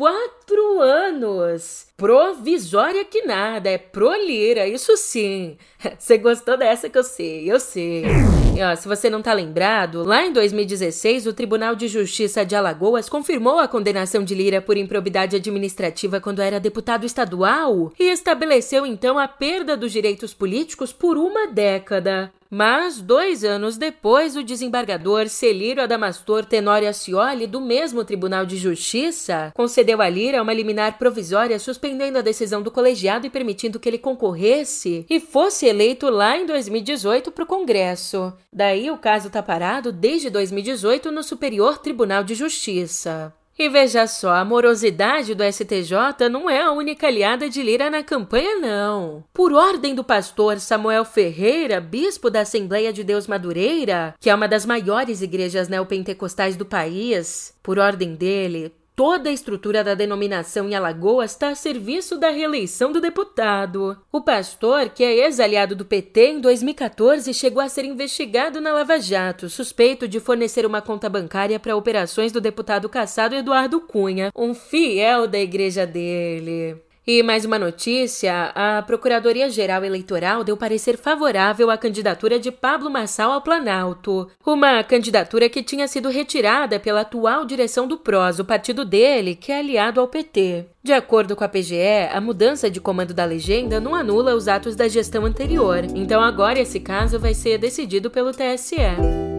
Quatro 0.44 0.82
anos. 0.82 1.88
Provisória 1.96 3.06
que 3.06 3.22
nada, 3.22 3.70
é 3.70 3.78
prolira, 3.78 4.68
isso 4.68 4.98
sim. 4.98 5.58
Você 5.98 6.18
gostou 6.18 6.58
dessa 6.58 6.90
que 6.90 6.98
eu 6.98 7.04
sei, 7.04 7.50
eu 7.50 7.62
sei. 7.62 8.04
E, 8.56 8.62
ó, 8.62 8.76
se 8.76 8.88
você 8.88 9.10
não 9.10 9.22
tá 9.22 9.34
lembrado, 9.34 10.04
lá 10.04 10.26
em 10.26 10.32
2016, 10.32 11.26
o 11.26 11.34
Tribunal 11.34 11.76
de 11.76 11.88
Justiça 11.88 12.46
de 12.46 12.56
Alagoas 12.56 13.10
confirmou 13.10 13.58
a 13.58 13.68
condenação 13.68 14.24
de 14.24 14.36
Lira 14.36 14.62
por 14.62 14.78
improbidade 14.78 15.36
administrativa 15.36 16.20
quando 16.20 16.42
era 16.42 16.60
deputado 16.60 17.04
estadual 17.04 17.92
e 17.98 18.12
estabeleceu 18.12 18.86
então 18.86 19.18
a 19.18 19.28
perda 19.28 19.76
dos 19.76 19.92
direitos 19.92 20.34
políticos 20.36 20.94
por 20.94 21.18
uma 21.18 21.48
década. 21.48 22.32
Mas, 22.56 23.02
dois 23.02 23.44
anos 23.44 23.78
depois, 23.78 24.36
o 24.38 24.44
desembargador 24.44 25.28
Celírio 25.28 25.82
Adamastor 25.82 26.46
Tenório 26.46 26.88
Ascioli, 26.88 27.48
do 27.48 27.60
mesmo 27.60 28.06
Tribunal 28.06 28.46
de 28.46 28.58
Justiça, 28.58 29.52
concedeu 29.56 30.00
a 30.04 30.08
Lira 30.08 30.33
uma 30.42 30.54
liminar 30.54 30.98
provisória 30.98 31.60
suspendendo 31.60 32.18
a 32.18 32.22
decisão 32.22 32.62
do 32.62 32.72
colegiado 32.72 33.28
e 33.28 33.30
permitindo 33.30 33.80
que 33.80 33.90
ele 33.90 33.98
concorresse 33.98 35.06
e 35.10 35.20
fosse 35.20 35.66
eleito 35.66 36.10
lá 36.10 36.38
em 36.38 36.46
2018 36.46 37.32
para 37.32 37.44
o 37.44 37.48
Congresso. 37.48 38.34
Daí 38.52 38.90
o 38.90 38.98
caso 38.98 39.28
está 39.28 39.44
parado 39.44 39.92
desde 39.92 40.30
2018 40.30 41.12
no 41.12 41.24
Superior 41.24 41.78
Tribunal 41.78 42.24
de 42.24 42.36
Justiça. 42.36 43.34
E 43.58 43.70
veja 43.70 44.08
só, 44.08 44.32
a 44.32 44.44
morosidade 44.44 45.36
do 45.36 45.44
STJ 45.44 46.28
não 46.30 46.50
é 46.50 46.64
a 46.64 46.72
única 46.72 47.06
aliada 47.06 47.48
de 47.48 47.62
Lira 47.62 47.88
na 47.88 48.02
campanha, 48.02 48.56
não. 48.56 49.24
Por 49.32 49.54
ordem 49.54 49.94
do 49.94 50.04
pastor 50.04 50.60
Samuel 50.60 51.06
Ferreira, 51.06 51.80
bispo 51.80 52.32
da 52.32 52.42
Assembleia 52.42 52.92
de 52.92 53.04
Deus 53.04 53.28
Madureira, 53.28 54.16
que 54.20 54.32
é 54.32 54.34
uma 54.34 54.48
das 54.48 54.66
maiores 54.66 55.22
igrejas 55.22 55.68
neopentecostais 55.68 56.56
do 56.56 56.66
país, 56.66 57.54
por 57.62 57.78
ordem 57.78 58.16
dele, 58.16 58.74
Toda 58.96 59.32
a 59.32 59.34
estrutura 59.34 59.84
da 59.84 59.96
denominação 59.96 60.70
em 60.70 60.76
Alagoas 60.76 61.32
está 61.32 61.50
a 61.50 61.56
serviço 61.56 62.16
da 62.16 62.30
reeleição 62.30 62.92
do 62.92 63.02
deputado. 63.02 63.98
O 64.12 64.22
pastor, 64.22 64.90
que 64.90 65.04
é 65.04 65.26
ex-aliado 65.26 65.76
do 65.76 65.84
PT, 65.84 66.34
em 66.34 66.40
2014 66.40 67.34
chegou 67.34 67.60
a 67.60 67.68
ser 67.68 67.86
investigado 67.86 68.62
na 68.62 68.72
Lava 68.72 69.00
Jato, 69.00 69.50
suspeito 69.50 70.08
de 70.08 70.20
fornecer 70.20 70.64
uma 70.64 70.80
conta 70.80 71.10
bancária 71.10 71.60
para 71.60 71.76
operações 71.76 72.32
do 72.32 72.40
deputado 72.40 72.88
caçado 72.88 73.34
Eduardo 73.34 73.82
Cunha, 73.82 74.32
um 74.36 74.54
fiel 74.54 75.28
da 75.28 75.40
igreja 75.40 75.88
dele. 75.88 76.80
E 77.06 77.22
mais 77.22 77.44
uma 77.44 77.60
notícia: 77.60 78.52
a 78.56 78.82
Procuradoria-Geral 78.82 79.84
Eleitoral 79.84 80.42
deu 80.42 80.56
parecer 80.56 80.98
favorável 80.98 81.70
à 81.70 81.78
candidatura 81.78 82.40
de 82.40 82.50
Pablo 82.50 82.90
Massal 82.90 83.34
ao 83.34 83.42
Planalto. 83.42 84.30
Uma 84.46 84.82
candidatura 84.84 85.50
que 85.50 85.62
tinha 85.62 85.86
sido 85.86 86.08
retirada 86.08 86.80
pela 86.80 87.02
atual 87.02 87.44
direção 87.44 87.88
do 87.88 87.98
PROS, 87.98 88.40
o 88.40 88.46
partido 88.46 88.86
dele, 88.86 89.36
que 89.36 89.52
é 89.52 89.60
aliado 89.60 90.00
ao 90.00 90.08
PT. 90.08 90.66
De 90.82 90.94
acordo 90.94 91.36
com 91.36 91.44
a 91.44 91.50
PGE, 91.50 92.10
a 92.12 92.22
mudança 92.22 92.70
de 92.70 92.80
comando 92.80 93.14
da 93.14 93.26
legenda 93.26 93.82
não 93.82 93.96
anula 93.96 94.34
os 94.34 94.48
atos 94.48 94.74
da 94.74 94.88
gestão 94.88 95.26
anterior, 95.26 95.84
então 95.96 96.22
agora 96.22 96.60
esse 96.60 96.80
caso 96.80 97.20
vai 97.20 97.34
ser 97.34 97.58
decidido 97.58 98.10
pelo 98.10 98.32
TSE. 98.32 99.33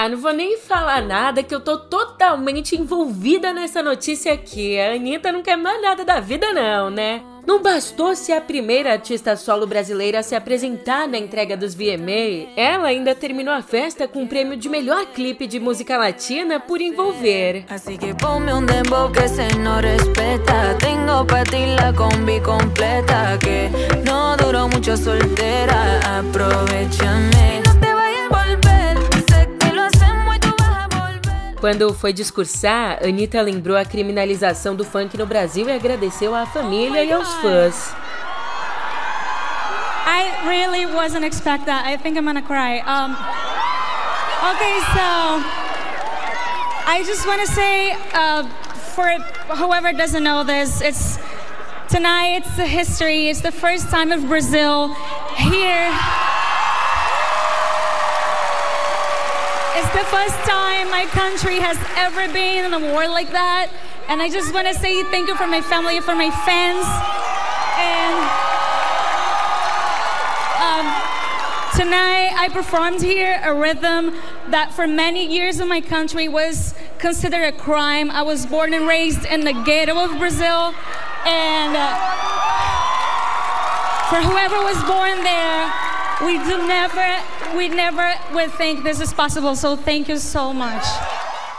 Ah, 0.00 0.08
não 0.08 0.16
vou 0.16 0.32
nem 0.32 0.56
falar 0.56 1.02
nada 1.02 1.42
que 1.42 1.52
eu 1.52 1.58
tô 1.58 1.76
totalmente 1.76 2.76
envolvida 2.76 3.52
nessa 3.52 3.82
notícia 3.82 4.32
aqui. 4.32 4.78
A 4.78 4.92
Anitta 4.92 5.32
não 5.32 5.42
quer 5.42 5.56
mais 5.56 5.82
nada 5.82 6.04
da 6.04 6.20
vida, 6.20 6.52
não, 6.52 6.88
né? 6.88 7.20
Não 7.44 7.60
bastou 7.60 8.14
ser 8.14 8.34
a 8.34 8.40
primeira 8.40 8.92
artista 8.92 9.34
solo 9.34 9.66
brasileira 9.66 10.20
a 10.20 10.22
se 10.22 10.36
apresentar 10.36 11.08
na 11.08 11.18
entrega 11.18 11.56
dos 11.56 11.74
VMA, 11.74 12.52
ela 12.56 12.86
ainda 12.86 13.12
terminou 13.12 13.52
a 13.52 13.60
festa 13.60 14.06
com 14.06 14.22
o 14.22 14.28
prêmio 14.28 14.56
de 14.56 14.68
melhor 14.68 15.04
clipe 15.06 15.48
de 15.48 15.58
música 15.58 15.98
latina 15.98 16.60
por 16.60 16.80
envolver. 16.80 17.64
Assim 17.68 17.96
que. 17.96 18.08
Quando 31.60 31.92
foi 31.92 32.12
discursar, 32.12 32.98
Anitta 33.02 33.42
lembrou 33.42 33.76
a 33.76 33.84
criminalização 33.84 34.76
do 34.76 34.84
funk 34.84 35.18
no 35.18 35.26
Brasil 35.26 35.68
e 35.68 35.72
agradeceu 35.72 36.32
à 36.34 36.46
família 36.46 37.00
oh 37.00 37.04
e 37.04 37.12
aos 37.12 37.34
fãs. 37.34 37.94
I 40.06 40.46
really 40.46 40.86
wasn't 40.86 41.24
expect 41.24 41.66
that. 41.66 41.84
I 41.84 41.98
think 41.98 42.16
I'm 42.16 42.24
gonna 42.24 42.42
cry. 42.42 42.80
Um, 42.86 43.12
okay, 44.52 44.78
so 44.94 45.42
I 46.86 47.02
just 47.04 47.26
want 47.26 47.40
to 47.40 47.48
say, 47.48 47.92
uh, 48.14 48.44
for 48.94 49.08
whoever 49.56 49.92
doesn't 49.92 50.22
know 50.22 50.44
this, 50.44 50.80
it's 50.80 51.18
tonight. 51.88 52.44
It's 52.46 52.56
the 52.56 52.66
history. 52.66 53.28
It's 53.28 53.40
the 53.40 53.52
first 53.52 53.90
time 53.90 54.12
of 54.12 54.28
Brazil 54.28 54.94
here. 55.36 55.90
First 60.10 60.38
time 60.48 60.90
my 60.90 61.04
country 61.12 61.56
has 61.60 61.76
ever 61.96 62.32
been 62.32 62.64
in 62.64 62.72
a 62.72 62.80
war 62.92 63.06
like 63.08 63.30
that. 63.32 63.68
And 64.08 64.22
I 64.22 64.30
just 64.30 64.54
want 64.54 64.66
to 64.66 64.74
say 64.74 65.02
thank 65.04 65.28
you 65.28 65.36
for 65.36 65.46
my 65.46 65.60
family, 65.60 66.00
for 66.00 66.14
my 66.14 66.30
fans. 66.48 66.86
And 67.76 68.16
um, 70.64 70.86
tonight 71.76 72.32
I 72.40 72.48
performed 72.50 73.02
here 73.02 73.38
a 73.44 73.52
rhythm 73.52 74.14
that 74.48 74.72
for 74.72 74.86
many 74.86 75.26
years 75.26 75.60
in 75.60 75.68
my 75.68 75.82
country 75.82 76.26
was 76.26 76.74
considered 76.98 77.44
a 77.44 77.52
crime. 77.52 78.10
I 78.10 78.22
was 78.22 78.46
born 78.46 78.72
and 78.72 78.88
raised 78.88 79.26
in 79.26 79.44
the 79.44 79.52
ghetto 79.52 79.92
of 79.98 80.18
Brazil. 80.18 80.74
And 81.26 81.76
uh, 81.76 81.92
for 84.08 84.24
whoever 84.24 84.56
was 84.64 84.80
born 84.88 85.22
there, 85.22 85.68
we 86.24 86.38
do 86.48 86.56
never, 86.66 87.06
we 87.56 87.68
never 87.68 88.14
would 88.32 88.52
think 88.52 88.82
this 88.82 89.00
is 89.00 89.12
possible. 89.12 89.54
So 89.56 89.76
thank 89.76 90.08
you 90.08 90.18
so 90.18 90.52
much. 90.52 90.84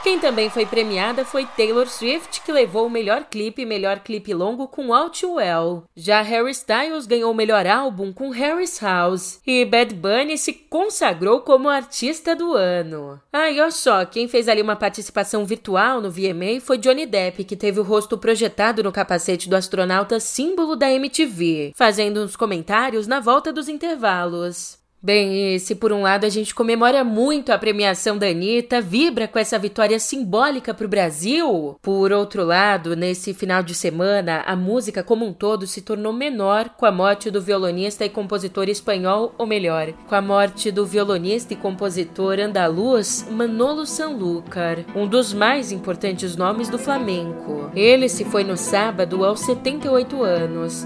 Quem 0.02 0.18
também 0.18 0.50
foi 0.50 0.66
premiada 0.66 1.26
foi 1.26 1.46
Taylor 1.46 1.86
Swift, 1.86 2.42
que 2.42 2.54
levou 2.54 2.88
o 2.88 2.90
melhor 2.90 3.26
clipe 3.30 3.64
e 3.64 3.66
melhor 3.66 4.00
clipe 4.00 4.34
longo 4.34 4.66
com 4.66 4.94
Out 4.94 5.26
Well. 5.26 5.84
Já 5.94 6.22
Harry 6.22 6.52
Styles 6.52 7.06
ganhou 7.06 7.34
o 7.34 7.36
melhor 7.36 7.68
álbum 7.68 8.14
com 8.14 8.30
Harry's 8.30 8.80
House. 8.80 9.42
E 9.46 9.66
Bad 9.66 9.94
Bunny 9.94 10.38
se 10.38 10.54
consagrou 10.54 11.42
como 11.42 11.68
artista 11.68 12.34
do 12.34 12.54
ano. 12.54 13.20
Ah, 13.34 13.52
e 13.52 13.60
olha 13.60 13.72
só, 13.72 14.06
quem 14.06 14.30
fez 14.30 14.48
ali 14.48 14.62
uma 14.62 14.78
participação 14.78 15.46
virtual 15.46 16.00
no 16.00 16.10
VMA 16.10 16.62
foi 16.62 16.78
Johnny 16.78 17.06
Depp, 17.06 17.44
que 17.44 17.58
teve 17.58 17.82
o 17.82 17.84
rosto 17.84 18.18
projetado 18.18 18.82
no 18.82 18.94
capacete 18.94 19.50
do 19.50 19.56
astronauta 19.58 20.18
símbolo 20.18 20.78
da 20.78 20.90
MTV, 20.90 21.74
fazendo 21.76 22.24
uns 22.24 22.38
comentários 22.38 23.06
na 23.06 23.20
volta 23.20 23.52
dos 23.52 23.68
intervalos. 23.68 24.79
Bem, 25.02 25.56
e 25.56 25.60
se 25.62 25.76
por 25.76 25.94
um 25.94 26.02
lado 26.02 26.26
a 26.26 26.30
gente 26.30 26.54
comemora 26.54 27.06
muito 27.06 27.54
a 27.54 27.58
premiação 27.58 28.18
da 28.18 28.28
Anitta, 28.28 28.82
vibra 28.82 29.30
com 29.30 29.40
essa 29.40 29.58
vitória 29.58 29.98
simbólica 29.98 30.74
para 30.74 30.86
o 30.86 30.90
Brasil, 30.90 31.78
por 31.82 32.12
outro 32.12 32.44
lado, 32.44 32.98
nesse 32.98 33.34
final 33.34 33.64
de 33.64 33.74
semana, 33.74 34.44
a 34.46 34.58
música 34.58 35.02
como 35.02 35.26
um 35.26 35.32
todo 35.32 35.66
se 35.66 35.82
tornou 35.82 36.12
menor 36.12 36.72
com 36.72 36.86
a 36.86 36.92
morte 36.92 37.32
do 37.32 37.42
violonista 37.42 38.04
e 38.04 38.10
compositor 38.10 38.68
espanhol, 38.68 39.34
ou 39.38 39.48
melhor, 39.48 39.94
com 40.10 40.16
a 40.16 40.22
morte 40.22 40.70
do 40.70 40.86
violonista 40.86 41.54
e 41.54 41.58
compositor 41.58 42.38
andaluz 42.38 43.26
Manolo 43.32 43.86
Sanlúcar, 43.86 44.80
um 44.94 45.08
dos 45.08 45.34
mais 45.34 45.72
importantes 45.72 46.36
nomes 46.36 46.68
do 46.68 46.78
flamenco. 46.78 47.72
Ele 47.74 48.10
se 48.10 48.26
foi 48.26 48.44
no 48.44 48.58
sábado 48.58 49.24
aos 49.24 49.40
78 49.40 50.22
anos. 50.24 50.86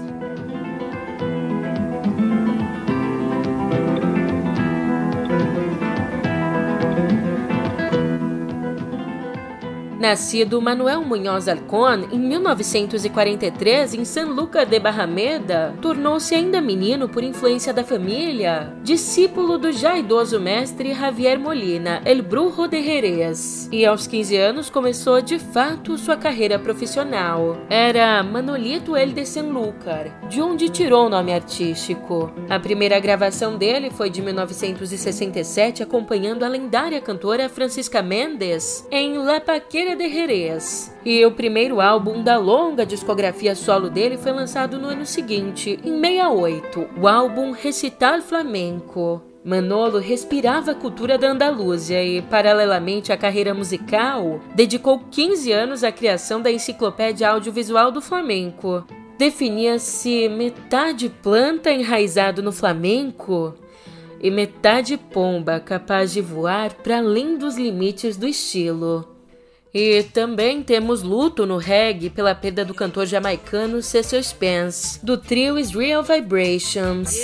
Nascido 10.04 10.60
Manuel 10.60 11.00
Munhoz 11.00 11.48
Alcón 11.48 12.10
em 12.12 12.18
1943 12.18 13.94
em 13.94 14.04
San 14.04 14.26
Lucar 14.26 14.66
de 14.66 14.78
Barrameda, 14.78 15.74
tornou-se 15.80 16.34
ainda 16.34 16.60
menino 16.60 17.08
por 17.08 17.24
influência 17.24 17.72
da 17.72 17.82
família, 17.82 18.70
discípulo 18.82 19.56
do 19.56 19.72
já 19.72 19.96
idoso 19.96 20.38
mestre 20.38 20.92
Javier 20.92 21.40
Molina, 21.40 22.02
El 22.04 22.20
Brujo 22.20 22.68
de 22.68 22.82
Jerez, 22.82 23.66
e 23.72 23.86
aos 23.86 24.06
15 24.06 24.36
anos 24.36 24.68
começou 24.68 25.22
de 25.22 25.38
fato 25.38 25.96
sua 25.96 26.18
carreira 26.18 26.58
profissional. 26.58 27.56
Era 27.70 28.22
Manolito 28.22 28.98
El 28.98 29.14
de 29.14 29.24
San 29.24 29.44
Lucar, 29.44 30.20
de 30.28 30.42
onde 30.42 30.68
tirou 30.68 31.06
o 31.06 31.08
nome 31.08 31.32
artístico. 31.32 32.30
A 32.50 32.60
primeira 32.60 33.00
gravação 33.00 33.56
dele 33.56 33.88
foi 33.88 34.10
de 34.10 34.20
1967, 34.20 35.82
acompanhando 35.82 36.42
a 36.42 36.48
lendária 36.48 37.00
cantora 37.00 37.48
Francisca 37.48 38.02
Mendes 38.02 38.86
em 38.90 39.16
La 39.16 39.40
Paquera 39.40 39.93
de 39.94 40.08
Jerez. 40.08 40.94
E 41.04 41.24
o 41.24 41.32
primeiro 41.32 41.80
álbum 41.80 42.22
da 42.22 42.36
longa 42.36 42.84
discografia 42.84 43.54
solo 43.54 43.88
dele 43.88 44.16
foi 44.16 44.32
lançado 44.32 44.78
no 44.78 44.88
ano 44.88 45.06
seguinte, 45.06 45.78
em 45.84 46.00
68, 46.00 46.88
o 47.00 47.06
álbum 47.08 47.52
Recital 47.52 48.20
Flamenco. 48.20 49.22
Manolo 49.44 49.98
respirava 49.98 50.70
a 50.70 50.74
cultura 50.74 51.18
da 51.18 51.30
Andalúzia 51.30 52.02
e, 52.02 52.22
paralelamente 52.22 53.12
à 53.12 53.16
carreira 53.16 53.52
musical, 53.52 54.40
dedicou 54.54 55.00
15 55.10 55.52
anos 55.52 55.84
à 55.84 55.92
criação 55.92 56.40
da 56.40 56.50
enciclopédia 56.50 57.28
audiovisual 57.28 57.92
do 57.92 58.00
flamenco. 58.00 58.84
Definia-se 59.18 60.28
metade 60.30 61.10
planta 61.10 61.70
enraizado 61.70 62.42
no 62.42 62.50
flamenco 62.50 63.54
e 64.18 64.30
metade 64.30 64.96
pomba 64.96 65.60
capaz 65.60 66.10
de 66.12 66.22
voar 66.22 66.72
para 66.72 66.98
além 66.98 67.36
dos 67.36 67.58
limites 67.58 68.16
do 68.16 68.26
estilo. 68.26 69.13
E 69.74 70.04
também 70.04 70.62
temos 70.62 71.02
luto 71.02 71.44
no 71.44 71.56
reggae 71.56 72.08
pela 72.08 72.32
perda 72.32 72.64
do 72.64 72.72
cantor 72.72 73.06
jamaicano 73.06 73.82
Cecil 73.82 74.22
Spence, 74.22 75.04
do 75.04 75.18
trio 75.18 75.58
Israel 75.58 76.04
Vibrations. 76.04 77.20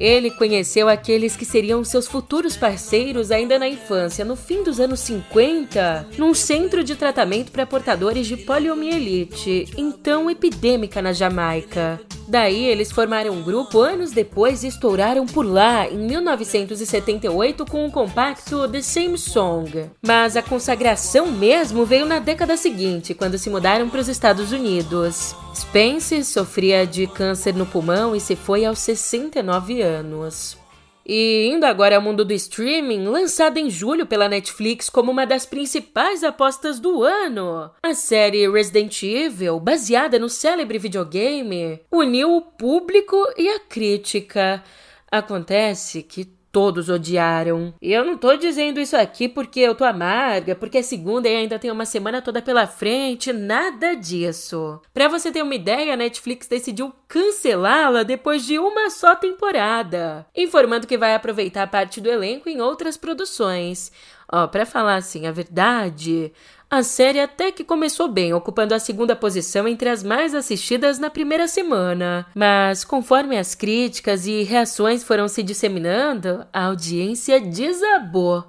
Ele 0.00 0.30
conheceu 0.30 0.88
aqueles 0.88 1.36
que 1.36 1.44
seriam 1.44 1.84
seus 1.84 2.06
futuros 2.06 2.56
parceiros 2.56 3.30
ainda 3.30 3.58
na 3.58 3.68
infância, 3.68 4.24
no 4.24 4.34
fim 4.34 4.64
dos 4.64 4.80
anos 4.80 5.00
50, 5.00 6.08
num 6.16 6.32
centro 6.32 6.82
de 6.82 6.96
tratamento 6.96 7.52
para 7.52 7.66
portadores 7.66 8.26
de 8.26 8.38
poliomielite, 8.38 9.66
então 9.76 10.30
epidêmica 10.30 11.02
na 11.02 11.12
Jamaica. 11.12 12.00
Daí 12.26 12.64
eles 12.64 12.92
formaram 12.92 13.34
um 13.34 13.42
grupo 13.42 13.80
anos 13.80 14.12
depois 14.12 14.62
e 14.62 14.68
estouraram 14.68 15.26
por 15.26 15.44
lá 15.44 15.86
em 15.88 15.98
1978 15.98 17.66
com 17.66 17.84
o 17.84 17.90
compacto 17.90 18.68
The 18.68 18.80
Same 18.80 19.18
Song. 19.18 19.90
Mas 20.00 20.36
a 20.36 20.42
consagração 20.42 21.26
mesmo 21.26 21.84
veio 21.84 22.06
na 22.06 22.20
década 22.20 22.56
seguinte, 22.56 23.14
quando 23.14 23.36
se 23.36 23.50
mudaram 23.50 23.90
para 23.90 24.00
os 24.00 24.08
Estados 24.08 24.52
Unidos. 24.52 25.34
Spence 25.54 26.24
sofria 26.24 26.86
de 26.86 27.06
câncer 27.06 27.54
no 27.54 27.66
pulmão 27.66 28.14
e 28.14 28.20
se 28.20 28.36
foi 28.36 28.64
aos 28.64 28.78
69 28.78 29.82
anos. 29.82 30.56
E 31.04 31.48
indo 31.52 31.64
agora 31.64 31.96
ao 31.96 32.02
mundo 32.02 32.24
do 32.24 32.32
streaming, 32.32 33.04
lançada 33.06 33.58
em 33.58 33.68
julho 33.68 34.06
pela 34.06 34.28
Netflix 34.28 34.88
como 34.88 35.10
uma 35.10 35.26
das 35.26 35.44
principais 35.44 36.22
apostas 36.22 36.78
do 36.78 37.02
ano, 37.02 37.70
a 37.82 37.94
série 37.94 38.48
Resident 38.48 39.02
Evil, 39.02 39.58
baseada 39.58 40.18
no 40.18 40.28
célebre 40.28 40.78
videogame, 40.78 41.80
uniu 41.90 42.36
o 42.36 42.42
público 42.42 43.16
e 43.36 43.48
a 43.48 43.58
crítica. 43.58 44.62
Acontece 45.10 46.02
que 46.04 46.39
todos 46.52 46.88
odiaram. 46.88 47.74
E 47.80 47.92
eu 47.92 48.04
não 48.04 48.16
tô 48.16 48.36
dizendo 48.36 48.80
isso 48.80 48.96
aqui 48.96 49.28
porque 49.28 49.60
eu 49.60 49.74
tô 49.74 49.84
amarga, 49.84 50.54
porque 50.54 50.78
é 50.78 50.82
segunda 50.82 51.28
e 51.28 51.34
ainda 51.34 51.58
tem 51.58 51.70
uma 51.70 51.84
semana 51.84 52.20
toda 52.22 52.42
pela 52.42 52.66
frente, 52.66 53.32
nada 53.32 53.94
disso. 53.94 54.80
Pra 54.92 55.08
você 55.08 55.30
ter 55.30 55.42
uma 55.42 55.54
ideia, 55.54 55.94
a 55.94 55.96
Netflix 55.96 56.46
decidiu 56.46 56.92
cancelá-la 57.08 58.02
depois 58.02 58.44
de 58.44 58.58
uma 58.58 58.90
só 58.90 59.14
temporada, 59.14 60.26
informando 60.36 60.86
que 60.86 60.98
vai 60.98 61.14
aproveitar 61.14 61.66
parte 61.70 62.00
do 62.00 62.08
elenco 62.08 62.48
em 62.48 62.60
outras 62.60 62.96
produções. 62.96 63.92
Ó, 64.32 64.46
pra 64.46 64.64
falar 64.64 64.94
assim 64.94 65.26
a 65.26 65.32
verdade, 65.32 66.32
a 66.70 66.82
série 66.82 67.18
até 67.18 67.50
que 67.50 67.64
começou 67.64 68.06
bem, 68.06 68.32
ocupando 68.32 68.74
a 68.74 68.78
segunda 68.78 69.16
posição 69.16 69.66
entre 69.66 69.88
as 69.88 70.02
mais 70.04 70.34
assistidas 70.34 70.98
na 70.98 71.10
primeira 71.10 71.48
semana. 71.48 72.24
Mas, 72.34 72.84
conforme 72.84 73.36
as 73.36 73.54
críticas 73.54 74.26
e 74.26 74.42
reações 74.42 75.02
foram 75.02 75.26
se 75.26 75.42
disseminando, 75.42 76.46
a 76.52 76.66
audiência 76.66 77.40
desabou. 77.40 78.44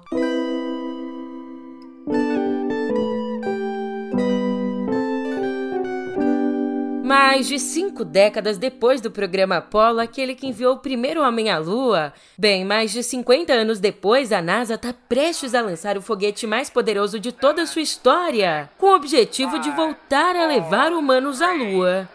Mais 7.12 7.46
de 7.46 7.58
cinco 7.58 8.06
décadas 8.06 8.56
depois 8.56 9.02
do 9.02 9.10
programa 9.10 9.58
Apollo, 9.58 10.00
aquele 10.00 10.34
que 10.34 10.46
enviou 10.46 10.76
o 10.76 10.78
primeiro 10.78 11.20
homem 11.22 11.50
à 11.50 11.58
Lua, 11.58 12.10
bem, 12.38 12.64
mais 12.64 12.90
de 12.90 13.02
50 13.02 13.52
anos 13.52 13.78
depois, 13.78 14.32
a 14.32 14.40
NASA 14.40 14.76
está 14.76 14.94
prestes 15.10 15.54
a 15.54 15.60
lançar 15.60 15.98
o 15.98 16.00
foguete 16.00 16.46
mais 16.46 16.70
poderoso 16.70 17.20
de 17.20 17.30
toda 17.30 17.64
a 17.64 17.66
sua 17.66 17.82
história, 17.82 18.70
com 18.78 18.86
o 18.86 18.94
objetivo 18.94 19.58
de 19.58 19.70
voltar 19.72 20.34
a 20.34 20.46
levar 20.46 20.94
humanos 20.94 21.42
à 21.42 21.52
Lua. 21.52 22.08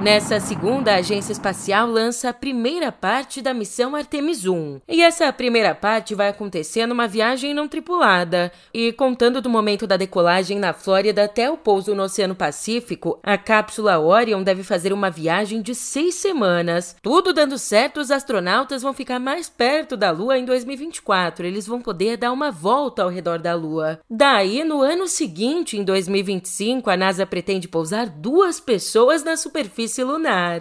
Nessa 0.00 0.40
segunda, 0.40 0.92
a 0.92 0.96
agência 0.96 1.30
espacial 1.30 1.86
lança 1.86 2.30
a 2.30 2.32
primeira 2.32 2.90
parte 2.90 3.42
da 3.42 3.52
missão 3.52 3.94
Artemis 3.94 4.46
1. 4.46 4.80
E 4.88 5.02
essa 5.02 5.30
primeira 5.30 5.74
parte 5.74 6.14
vai 6.14 6.28
acontecer 6.28 6.86
numa 6.86 7.06
viagem 7.06 7.52
não 7.52 7.68
tripulada. 7.68 8.50
E 8.72 8.92
contando 8.92 9.42
do 9.42 9.50
momento 9.50 9.86
da 9.86 9.98
decolagem 9.98 10.58
na 10.58 10.72
Flórida 10.72 11.24
até 11.24 11.50
o 11.50 11.56
pouso 11.58 11.94
no 11.94 12.04
Oceano 12.04 12.34
Pacífico, 12.34 13.18
a 13.22 13.36
cápsula 13.36 13.98
Orion 13.98 14.42
deve 14.42 14.62
fazer 14.62 14.90
uma 14.94 15.10
viagem 15.10 15.60
de 15.60 15.74
seis 15.74 16.14
semanas. 16.14 16.96
Tudo 17.02 17.34
dando 17.34 17.58
certo, 17.58 18.00
os 18.00 18.10
astronautas 18.10 18.80
vão 18.80 18.94
ficar 18.94 19.18
mais 19.18 19.50
perto 19.50 19.98
da 19.98 20.10
Lua 20.10 20.38
em 20.38 20.46
2024. 20.46 21.44
Eles 21.44 21.66
vão 21.66 21.82
poder 21.82 22.16
dar 22.16 22.32
uma 22.32 22.50
volta 22.50 23.02
ao 23.02 23.10
redor 23.10 23.38
da 23.38 23.54
Lua. 23.54 24.00
Daí, 24.08 24.64
no 24.64 24.80
ano 24.80 25.06
seguinte, 25.06 25.76
em 25.76 25.84
2025, 25.84 26.88
a 26.88 26.96
NASA 26.96 27.26
pretende 27.26 27.68
pousar 27.68 28.08
duas 28.08 28.58
pessoas 28.58 29.22
na 29.22 29.36
superfície 29.36 29.89
lunar. 29.98 30.60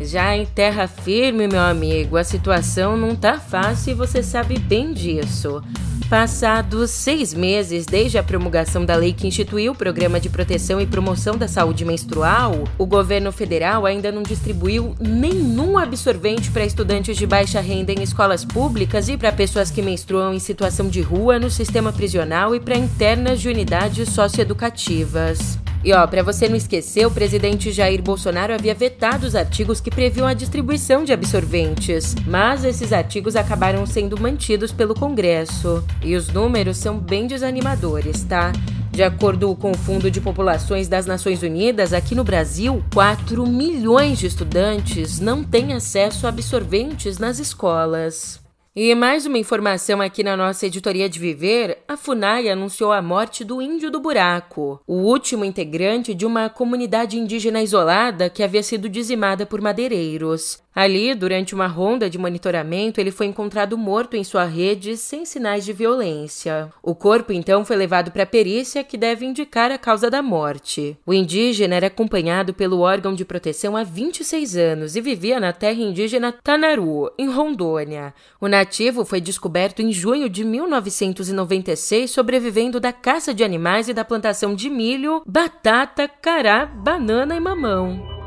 Já 0.00 0.34
em 0.34 0.46
terra 0.46 0.86
firme, 0.86 1.46
meu 1.46 1.60
amigo, 1.60 2.16
a 2.16 2.24
situação 2.24 2.96
não 2.96 3.14
tá 3.14 3.38
fácil 3.38 3.90
e 3.90 3.94
você 3.94 4.22
sabe 4.22 4.58
bem 4.58 4.94
disso. 4.94 5.62
Passados 6.08 6.90
seis 6.90 7.32
meses 7.32 7.86
desde 7.86 8.18
a 8.18 8.22
promulgação 8.22 8.84
da 8.84 8.96
lei 8.96 9.12
que 9.12 9.28
instituiu 9.28 9.70
o 9.70 9.76
Programa 9.76 10.18
de 10.18 10.28
Proteção 10.28 10.80
e 10.80 10.86
Promoção 10.86 11.36
da 11.36 11.46
Saúde 11.46 11.84
Menstrual, 11.84 12.64
o 12.76 12.84
governo 12.84 13.30
federal 13.30 13.86
ainda 13.86 14.10
não 14.10 14.24
distribuiu 14.24 14.96
nenhum 14.98 15.78
absorvente 15.78 16.50
para 16.50 16.64
estudantes 16.64 17.16
de 17.16 17.28
baixa 17.28 17.60
renda 17.60 17.92
em 17.92 18.02
escolas 18.02 18.44
públicas 18.44 19.08
e 19.08 19.16
para 19.16 19.30
pessoas 19.30 19.70
que 19.70 19.82
menstruam 19.82 20.34
em 20.34 20.40
situação 20.40 20.88
de 20.88 21.00
rua 21.00 21.38
no 21.38 21.48
sistema 21.48 21.92
prisional 21.92 22.56
e 22.56 22.60
para 22.60 22.76
internas 22.76 23.40
de 23.40 23.48
unidades 23.48 24.08
socioeducativas. 24.08 25.58
E 25.82 25.94
ó, 25.94 26.06
para 26.06 26.22
você 26.22 26.46
não 26.46 26.56
esquecer, 26.56 27.06
o 27.06 27.10
presidente 27.10 27.72
Jair 27.72 28.02
Bolsonaro 28.02 28.52
havia 28.52 28.74
vetado 28.74 29.26
os 29.26 29.34
artigos 29.34 29.80
que 29.80 29.90
previam 29.90 30.26
a 30.26 30.34
distribuição 30.34 31.04
de 31.04 31.12
absorventes, 31.12 32.14
mas 32.26 32.64
esses 32.64 32.92
artigos 32.92 33.34
acabaram 33.34 33.86
sendo 33.86 34.20
mantidos 34.20 34.72
pelo 34.72 34.94
Congresso. 34.94 35.82
E 36.02 36.14
os 36.14 36.28
números 36.28 36.76
são 36.76 36.98
bem 36.98 37.26
desanimadores, 37.26 38.22
tá? 38.24 38.52
De 38.90 39.02
acordo 39.02 39.54
com 39.56 39.70
o 39.70 39.76
Fundo 39.76 40.10
de 40.10 40.20
Populações 40.20 40.86
das 40.86 41.06
Nações 41.06 41.42
Unidas, 41.42 41.94
aqui 41.94 42.14
no 42.14 42.24
Brasil, 42.24 42.84
4 42.92 43.46
milhões 43.46 44.18
de 44.18 44.26
estudantes 44.26 45.18
não 45.18 45.42
têm 45.42 45.72
acesso 45.72 46.26
a 46.26 46.28
absorventes 46.28 47.16
nas 47.16 47.38
escolas. 47.38 48.40
E 48.74 48.94
mais 48.94 49.26
uma 49.26 49.36
informação 49.36 50.00
aqui 50.00 50.22
na 50.22 50.36
nossa 50.36 50.64
editoria 50.64 51.08
de 51.08 51.18
Viver: 51.18 51.78
a 51.88 51.96
FUNAI 51.96 52.48
anunciou 52.48 52.92
a 52.92 53.02
morte 53.02 53.44
do 53.44 53.60
Índio 53.60 53.90
do 53.90 53.98
Buraco, 53.98 54.80
o 54.86 54.94
último 54.94 55.44
integrante 55.44 56.14
de 56.14 56.24
uma 56.24 56.48
comunidade 56.48 57.18
indígena 57.18 57.60
isolada 57.60 58.30
que 58.30 58.44
havia 58.44 58.62
sido 58.62 58.88
dizimada 58.88 59.44
por 59.44 59.60
madeireiros. 59.60 60.62
Ali, 60.74 61.14
durante 61.14 61.54
uma 61.54 61.66
ronda 61.66 62.08
de 62.08 62.16
monitoramento, 62.16 63.00
ele 63.00 63.10
foi 63.10 63.26
encontrado 63.26 63.76
morto 63.76 64.16
em 64.16 64.22
sua 64.22 64.44
rede 64.44 64.96
sem 64.96 65.24
sinais 65.24 65.64
de 65.64 65.72
violência. 65.72 66.70
O 66.82 66.94
corpo 66.94 67.32
então 67.32 67.64
foi 67.64 67.76
levado 67.76 68.12
para 68.12 68.22
a 68.22 68.26
perícia, 68.26 68.84
que 68.84 68.96
deve 68.96 69.26
indicar 69.26 69.72
a 69.72 69.78
causa 69.78 70.08
da 70.08 70.22
morte. 70.22 70.96
O 71.04 71.12
indígena 71.12 71.74
era 71.74 71.88
acompanhado 71.88 72.54
pelo 72.54 72.80
órgão 72.80 73.14
de 73.14 73.24
proteção 73.24 73.76
há 73.76 73.82
26 73.82 74.56
anos 74.56 74.96
e 74.96 75.00
vivia 75.00 75.40
na 75.40 75.52
terra 75.52 75.80
indígena 75.80 76.32
Tanaru, 76.32 77.10
em 77.18 77.28
Rondônia. 77.28 78.14
O 78.40 78.46
nativo 78.46 79.04
foi 79.04 79.20
descoberto 79.20 79.80
em 79.80 79.92
junho 79.92 80.28
de 80.28 80.44
1996, 80.44 82.10
sobrevivendo 82.10 82.78
da 82.78 82.92
caça 82.92 83.34
de 83.34 83.42
animais 83.42 83.88
e 83.88 83.94
da 83.94 84.04
plantação 84.04 84.54
de 84.54 84.70
milho, 84.70 85.22
batata, 85.26 86.06
cará, 86.08 86.64
banana 86.64 87.34
e 87.34 87.40
mamão. 87.40 88.19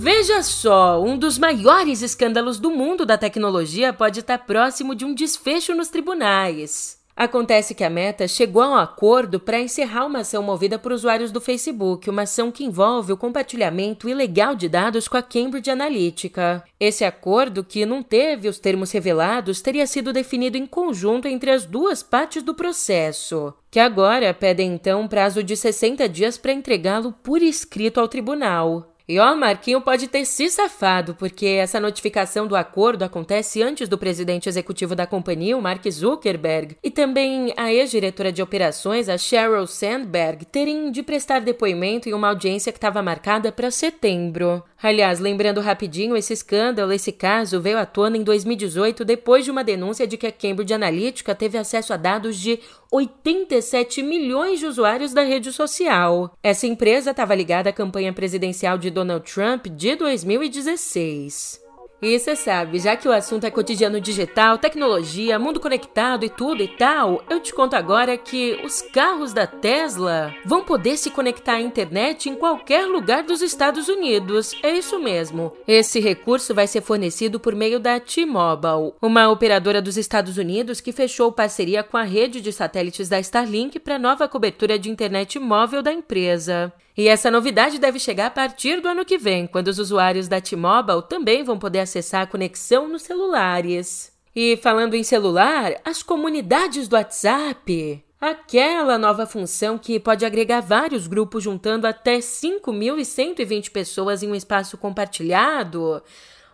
Veja 0.00 0.44
só, 0.44 1.02
um 1.02 1.18
dos 1.18 1.38
maiores 1.38 2.02
escândalos 2.02 2.60
do 2.60 2.70
mundo 2.70 3.04
da 3.04 3.18
tecnologia 3.18 3.92
pode 3.92 4.20
estar 4.20 4.38
próximo 4.38 4.94
de 4.94 5.04
um 5.04 5.12
desfecho 5.12 5.74
nos 5.74 5.88
tribunais. 5.88 7.00
Acontece 7.16 7.74
que 7.74 7.82
a 7.82 7.90
Meta 7.90 8.28
chegou 8.28 8.62
a 8.62 8.70
um 8.70 8.76
acordo 8.76 9.40
para 9.40 9.58
encerrar 9.58 10.06
uma 10.06 10.20
ação 10.20 10.40
movida 10.40 10.78
por 10.78 10.92
usuários 10.92 11.32
do 11.32 11.40
Facebook, 11.40 12.08
uma 12.08 12.22
ação 12.22 12.52
que 12.52 12.62
envolve 12.62 13.12
o 13.12 13.16
compartilhamento 13.16 14.08
ilegal 14.08 14.54
de 14.54 14.68
dados 14.68 15.08
com 15.08 15.16
a 15.16 15.22
Cambridge 15.22 15.68
Analytica. 15.68 16.62
Esse 16.78 17.04
acordo, 17.04 17.64
que 17.64 17.84
não 17.84 18.00
teve 18.00 18.48
os 18.48 18.60
termos 18.60 18.92
revelados, 18.92 19.60
teria 19.60 19.84
sido 19.84 20.12
definido 20.12 20.56
em 20.56 20.64
conjunto 20.64 21.26
entre 21.26 21.50
as 21.50 21.66
duas 21.66 22.04
partes 22.04 22.44
do 22.44 22.54
processo, 22.54 23.52
que 23.68 23.80
agora 23.80 24.32
pedem 24.32 24.74
então 24.74 25.00
um 25.00 25.08
prazo 25.08 25.42
de 25.42 25.56
60 25.56 26.08
dias 26.08 26.38
para 26.38 26.52
entregá-lo 26.52 27.12
por 27.20 27.42
escrito 27.42 27.98
ao 27.98 28.06
tribunal. 28.06 28.94
E 29.08 29.18
ó, 29.18 29.34
Marquinho 29.34 29.80
pode 29.80 30.06
ter 30.06 30.26
se 30.26 30.50
safado, 30.50 31.14
porque 31.14 31.46
essa 31.46 31.80
notificação 31.80 32.46
do 32.46 32.54
acordo 32.54 33.04
acontece 33.04 33.62
antes 33.62 33.88
do 33.88 33.96
presidente 33.96 34.50
executivo 34.50 34.94
da 34.94 35.06
companhia, 35.06 35.56
o 35.56 35.62
Mark 35.62 35.82
Zuckerberg, 35.90 36.76
e 36.84 36.90
também 36.90 37.54
a 37.56 37.72
ex-diretora 37.72 38.30
de 38.30 38.42
operações, 38.42 39.08
a 39.08 39.16
Sheryl 39.16 39.66
Sandberg, 39.66 40.44
terem 40.44 40.92
de 40.92 41.02
prestar 41.02 41.40
depoimento 41.40 42.06
em 42.06 42.12
uma 42.12 42.28
audiência 42.28 42.70
que 42.70 42.76
estava 42.76 43.02
marcada 43.02 43.50
para 43.50 43.70
setembro. 43.70 44.62
Aliás, 44.80 45.18
lembrando 45.18 45.60
rapidinho, 45.60 46.14
esse 46.14 46.32
escândalo, 46.34 46.92
esse 46.92 47.10
caso, 47.10 47.60
veio 47.60 47.78
à 47.78 47.86
tona 47.86 48.16
em 48.16 48.22
2018 48.22 49.04
depois 49.04 49.44
de 49.44 49.50
uma 49.50 49.64
denúncia 49.64 50.06
de 50.06 50.16
que 50.16 50.26
a 50.26 50.30
Cambridge 50.30 50.72
Analytica 50.72 51.34
teve 51.34 51.58
acesso 51.58 51.92
a 51.92 51.96
dados 51.96 52.36
de 52.36 52.60
87 52.90 54.02
milhões 54.02 54.60
de 54.60 54.66
usuários 54.66 55.12
da 55.12 55.22
rede 55.22 55.52
social. 55.52 56.32
Essa 56.42 56.66
empresa 56.66 57.10
estava 57.10 57.34
ligada 57.34 57.70
à 57.70 57.72
campanha 57.72 58.12
presidencial 58.12 58.78
de 58.78 58.88
Donald 58.98 59.32
Trump 59.32 59.66
de 59.68 59.94
2016. 59.94 61.60
E 62.02 62.18
você 62.18 62.34
sabe, 62.34 62.78
já 62.80 62.96
que 62.96 63.08
o 63.08 63.12
assunto 63.12 63.44
é 63.44 63.50
cotidiano 63.50 64.00
digital, 64.00 64.58
tecnologia, 64.58 65.38
mundo 65.38 65.60
conectado 65.60 66.24
e 66.24 66.28
tudo 66.28 66.62
e 66.62 66.68
tal, 66.68 67.22
eu 67.30 67.40
te 67.40 67.52
conto 67.52 67.74
agora 67.74 68.16
que 68.16 68.60
os 68.64 68.82
carros 68.82 69.32
da 69.32 69.46
Tesla 69.46 70.34
vão 70.44 70.64
poder 70.64 70.96
se 70.96 71.10
conectar 71.10 71.54
à 71.54 71.60
internet 71.60 72.28
em 72.28 72.34
qualquer 72.34 72.86
lugar 72.86 73.22
dos 73.22 73.40
Estados 73.40 73.88
Unidos. 73.88 74.54
É 74.62 74.70
isso 74.70 74.98
mesmo. 74.98 75.52
Esse 75.66 75.98
recurso 76.00 76.54
vai 76.54 76.66
ser 76.66 76.82
fornecido 76.82 77.38
por 77.38 77.54
meio 77.54 77.80
da 77.80 78.00
T-Mobile, 78.00 78.94
uma 79.02 79.28
operadora 79.28 79.82
dos 79.82 79.96
Estados 79.96 80.38
Unidos 80.38 80.80
que 80.80 80.92
fechou 80.92 81.32
parceria 81.32 81.84
com 81.84 81.96
a 81.96 82.04
rede 82.04 82.40
de 82.40 82.52
satélites 82.52 83.08
da 83.08 83.20
Starlink 83.20 83.78
para 83.78 83.98
nova 83.98 84.28
cobertura 84.28 84.78
de 84.78 84.90
internet 84.90 85.38
móvel 85.38 85.82
da 85.82 85.92
empresa. 85.92 86.72
E 86.98 87.06
essa 87.06 87.30
novidade 87.30 87.78
deve 87.78 88.00
chegar 88.00 88.26
a 88.26 88.30
partir 88.30 88.80
do 88.80 88.88
ano 88.88 89.04
que 89.04 89.16
vem, 89.16 89.46
quando 89.46 89.68
os 89.68 89.78
usuários 89.78 90.26
da 90.26 90.40
T-Mobile 90.40 91.04
também 91.08 91.44
vão 91.44 91.56
poder 91.56 91.78
acessar 91.78 92.22
a 92.22 92.26
conexão 92.26 92.88
nos 92.88 93.02
celulares. 93.02 94.12
E 94.34 94.56
falando 94.56 94.94
em 94.94 95.04
celular, 95.04 95.76
as 95.84 96.02
comunidades 96.02 96.88
do 96.88 96.96
WhatsApp. 96.96 98.04
Aquela 98.20 98.98
nova 98.98 99.26
função 99.26 99.78
que 99.78 100.00
pode 100.00 100.26
agregar 100.26 100.60
vários 100.60 101.06
grupos 101.06 101.44
juntando 101.44 101.86
até 101.86 102.18
5.120 102.18 103.70
pessoas 103.70 104.24
em 104.24 104.32
um 104.32 104.34
espaço 104.34 104.76
compartilhado. 104.76 106.02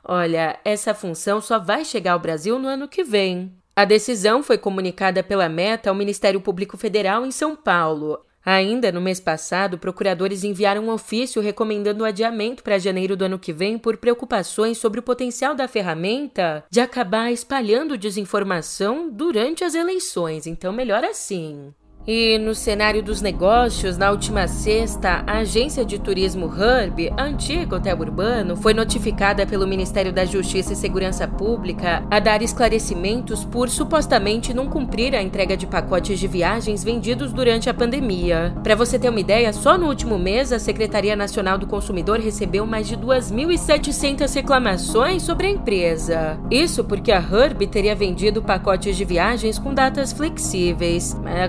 Olha, 0.04 0.60
essa 0.62 0.92
função 0.92 1.40
só 1.40 1.58
vai 1.58 1.86
chegar 1.86 2.12
ao 2.12 2.20
Brasil 2.20 2.58
no 2.58 2.68
ano 2.68 2.86
que 2.86 3.02
vem. 3.02 3.50
A 3.74 3.86
decisão 3.86 4.42
foi 4.42 4.58
comunicada 4.58 5.22
pela 5.22 5.48
Meta 5.48 5.88
ao 5.88 5.96
Ministério 5.96 6.38
Público 6.38 6.76
Federal 6.76 7.24
em 7.24 7.30
São 7.30 7.56
Paulo. 7.56 8.20
Ainda 8.44 8.92
no 8.92 9.00
mês 9.00 9.18
passado, 9.18 9.78
procuradores 9.78 10.44
enviaram 10.44 10.84
um 10.84 10.90
ofício 10.90 11.40
recomendando 11.40 12.04
o 12.04 12.06
adiamento 12.06 12.62
para 12.62 12.78
janeiro 12.78 13.16
do 13.16 13.24
ano 13.24 13.38
que 13.38 13.52
vem 13.52 13.78
por 13.78 13.96
preocupações 13.96 14.76
sobre 14.76 15.00
o 15.00 15.02
potencial 15.02 15.54
da 15.54 15.66
ferramenta 15.66 16.64
de 16.70 16.80
acabar 16.80 17.32
espalhando 17.32 17.96
desinformação 17.96 19.08
durante 19.10 19.64
as 19.64 19.74
eleições. 19.74 20.46
Então, 20.46 20.72
melhor 20.72 21.04
assim. 21.04 21.72
E 22.06 22.38
no 22.38 22.54
cenário 22.54 23.02
dos 23.02 23.22
negócios, 23.22 23.96
na 23.96 24.10
última 24.10 24.46
sexta, 24.46 25.24
a 25.26 25.38
agência 25.38 25.86
de 25.86 25.98
turismo 25.98 26.52
Herb, 26.54 27.10
antigo 27.18 27.76
hotel 27.76 27.98
urbano, 27.98 28.56
foi 28.56 28.74
notificada 28.74 29.46
pelo 29.46 29.66
Ministério 29.66 30.12
da 30.12 30.26
Justiça 30.26 30.74
e 30.74 30.76
Segurança 30.76 31.26
Pública 31.26 32.04
a 32.10 32.20
dar 32.20 32.42
esclarecimentos 32.42 33.42
por 33.46 33.70
supostamente 33.70 34.52
não 34.52 34.68
cumprir 34.68 35.14
a 35.14 35.22
entrega 35.22 35.56
de 35.56 35.66
pacotes 35.66 36.18
de 36.20 36.28
viagens 36.28 36.84
vendidos 36.84 37.32
durante 37.32 37.70
a 37.70 37.74
pandemia. 37.74 38.54
Para 38.62 38.74
você 38.74 38.98
ter 38.98 39.08
uma 39.08 39.20
ideia, 39.20 39.50
só 39.54 39.78
no 39.78 39.86
último 39.86 40.18
mês 40.18 40.52
a 40.52 40.58
Secretaria 40.58 41.16
Nacional 41.16 41.56
do 41.56 41.66
Consumidor 41.66 42.20
recebeu 42.20 42.66
mais 42.66 42.86
de 42.86 42.98
2.700 42.98 44.34
reclamações 44.34 45.22
sobre 45.22 45.46
a 45.46 45.50
empresa. 45.50 46.38
Isso 46.50 46.84
porque 46.84 47.10
a 47.10 47.18
Herb 47.18 47.66
teria 47.66 47.94
vendido 47.94 48.42
pacotes 48.42 48.94
de 48.94 49.06
viagens 49.06 49.58
com 49.58 49.72
datas 49.72 50.12
flexíveis. 50.12 51.16
Mas 51.22 51.40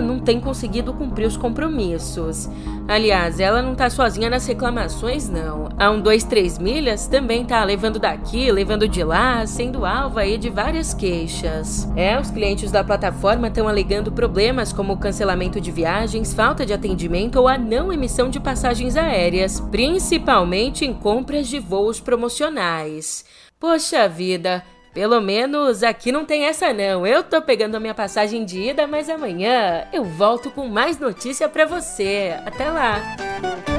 não 0.00 0.18
tem 0.18 0.40
conseguido 0.40 0.92
cumprir 0.92 1.26
os 1.26 1.36
compromissos. 1.36 2.48
Aliás, 2.86 3.40
ela 3.40 3.62
não 3.62 3.74
tá 3.74 3.88
sozinha 3.88 4.28
nas 4.28 4.46
reclamações, 4.46 5.28
não. 5.28 5.68
A 5.78 5.90
um, 5.90 6.00
dois, 6.00 6.24
três 6.24 6.58
milhas 6.58 7.06
também 7.06 7.44
tá 7.44 7.64
levando 7.64 7.98
daqui, 7.98 8.50
levando 8.52 8.86
de 8.86 9.02
lá, 9.02 9.46
sendo 9.46 9.86
alvo 9.86 10.18
aí 10.18 10.36
de 10.36 10.50
várias 10.50 10.92
queixas. 10.92 11.88
É, 11.96 12.18
os 12.20 12.30
clientes 12.30 12.70
da 12.70 12.84
plataforma 12.84 13.48
estão 13.48 13.66
alegando 13.66 14.12
problemas 14.12 14.72
como 14.72 14.98
cancelamento 14.98 15.60
de 15.60 15.70
viagens, 15.70 16.34
falta 16.34 16.66
de 16.66 16.72
atendimento 16.72 17.36
ou 17.36 17.48
a 17.48 17.56
não 17.56 17.92
emissão 17.92 18.28
de 18.28 18.38
passagens 18.38 18.96
aéreas, 18.96 19.60
principalmente 19.60 20.84
em 20.84 20.92
compras 20.92 21.48
de 21.48 21.58
voos 21.58 22.00
promocionais. 22.00 23.24
Poxa 23.58 24.06
vida, 24.08 24.62
pelo 24.94 25.20
menos 25.20 25.82
aqui 25.82 26.12
não 26.12 26.24
tem 26.24 26.44
essa 26.44 26.72
não. 26.72 27.04
Eu 27.04 27.24
tô 27.24 27.42
pegando 27.42 27.74
a 27.74 27.80
minha 27.80 27.94
passagem 27.94 28.44
de 28.44 28.70
ida, 28.70 28.86
mas 28.86 29.10
amanhã 29.10 29.86
eu 29.92 30.04
volto 30.04 30.52
com 30.52 30.68
mais 30.68 30.98
notícia 30.98 31.48
para 31.48 31.66
você. 31.66 32.34
Até 32.46 32.70
lá. 32.70 33.73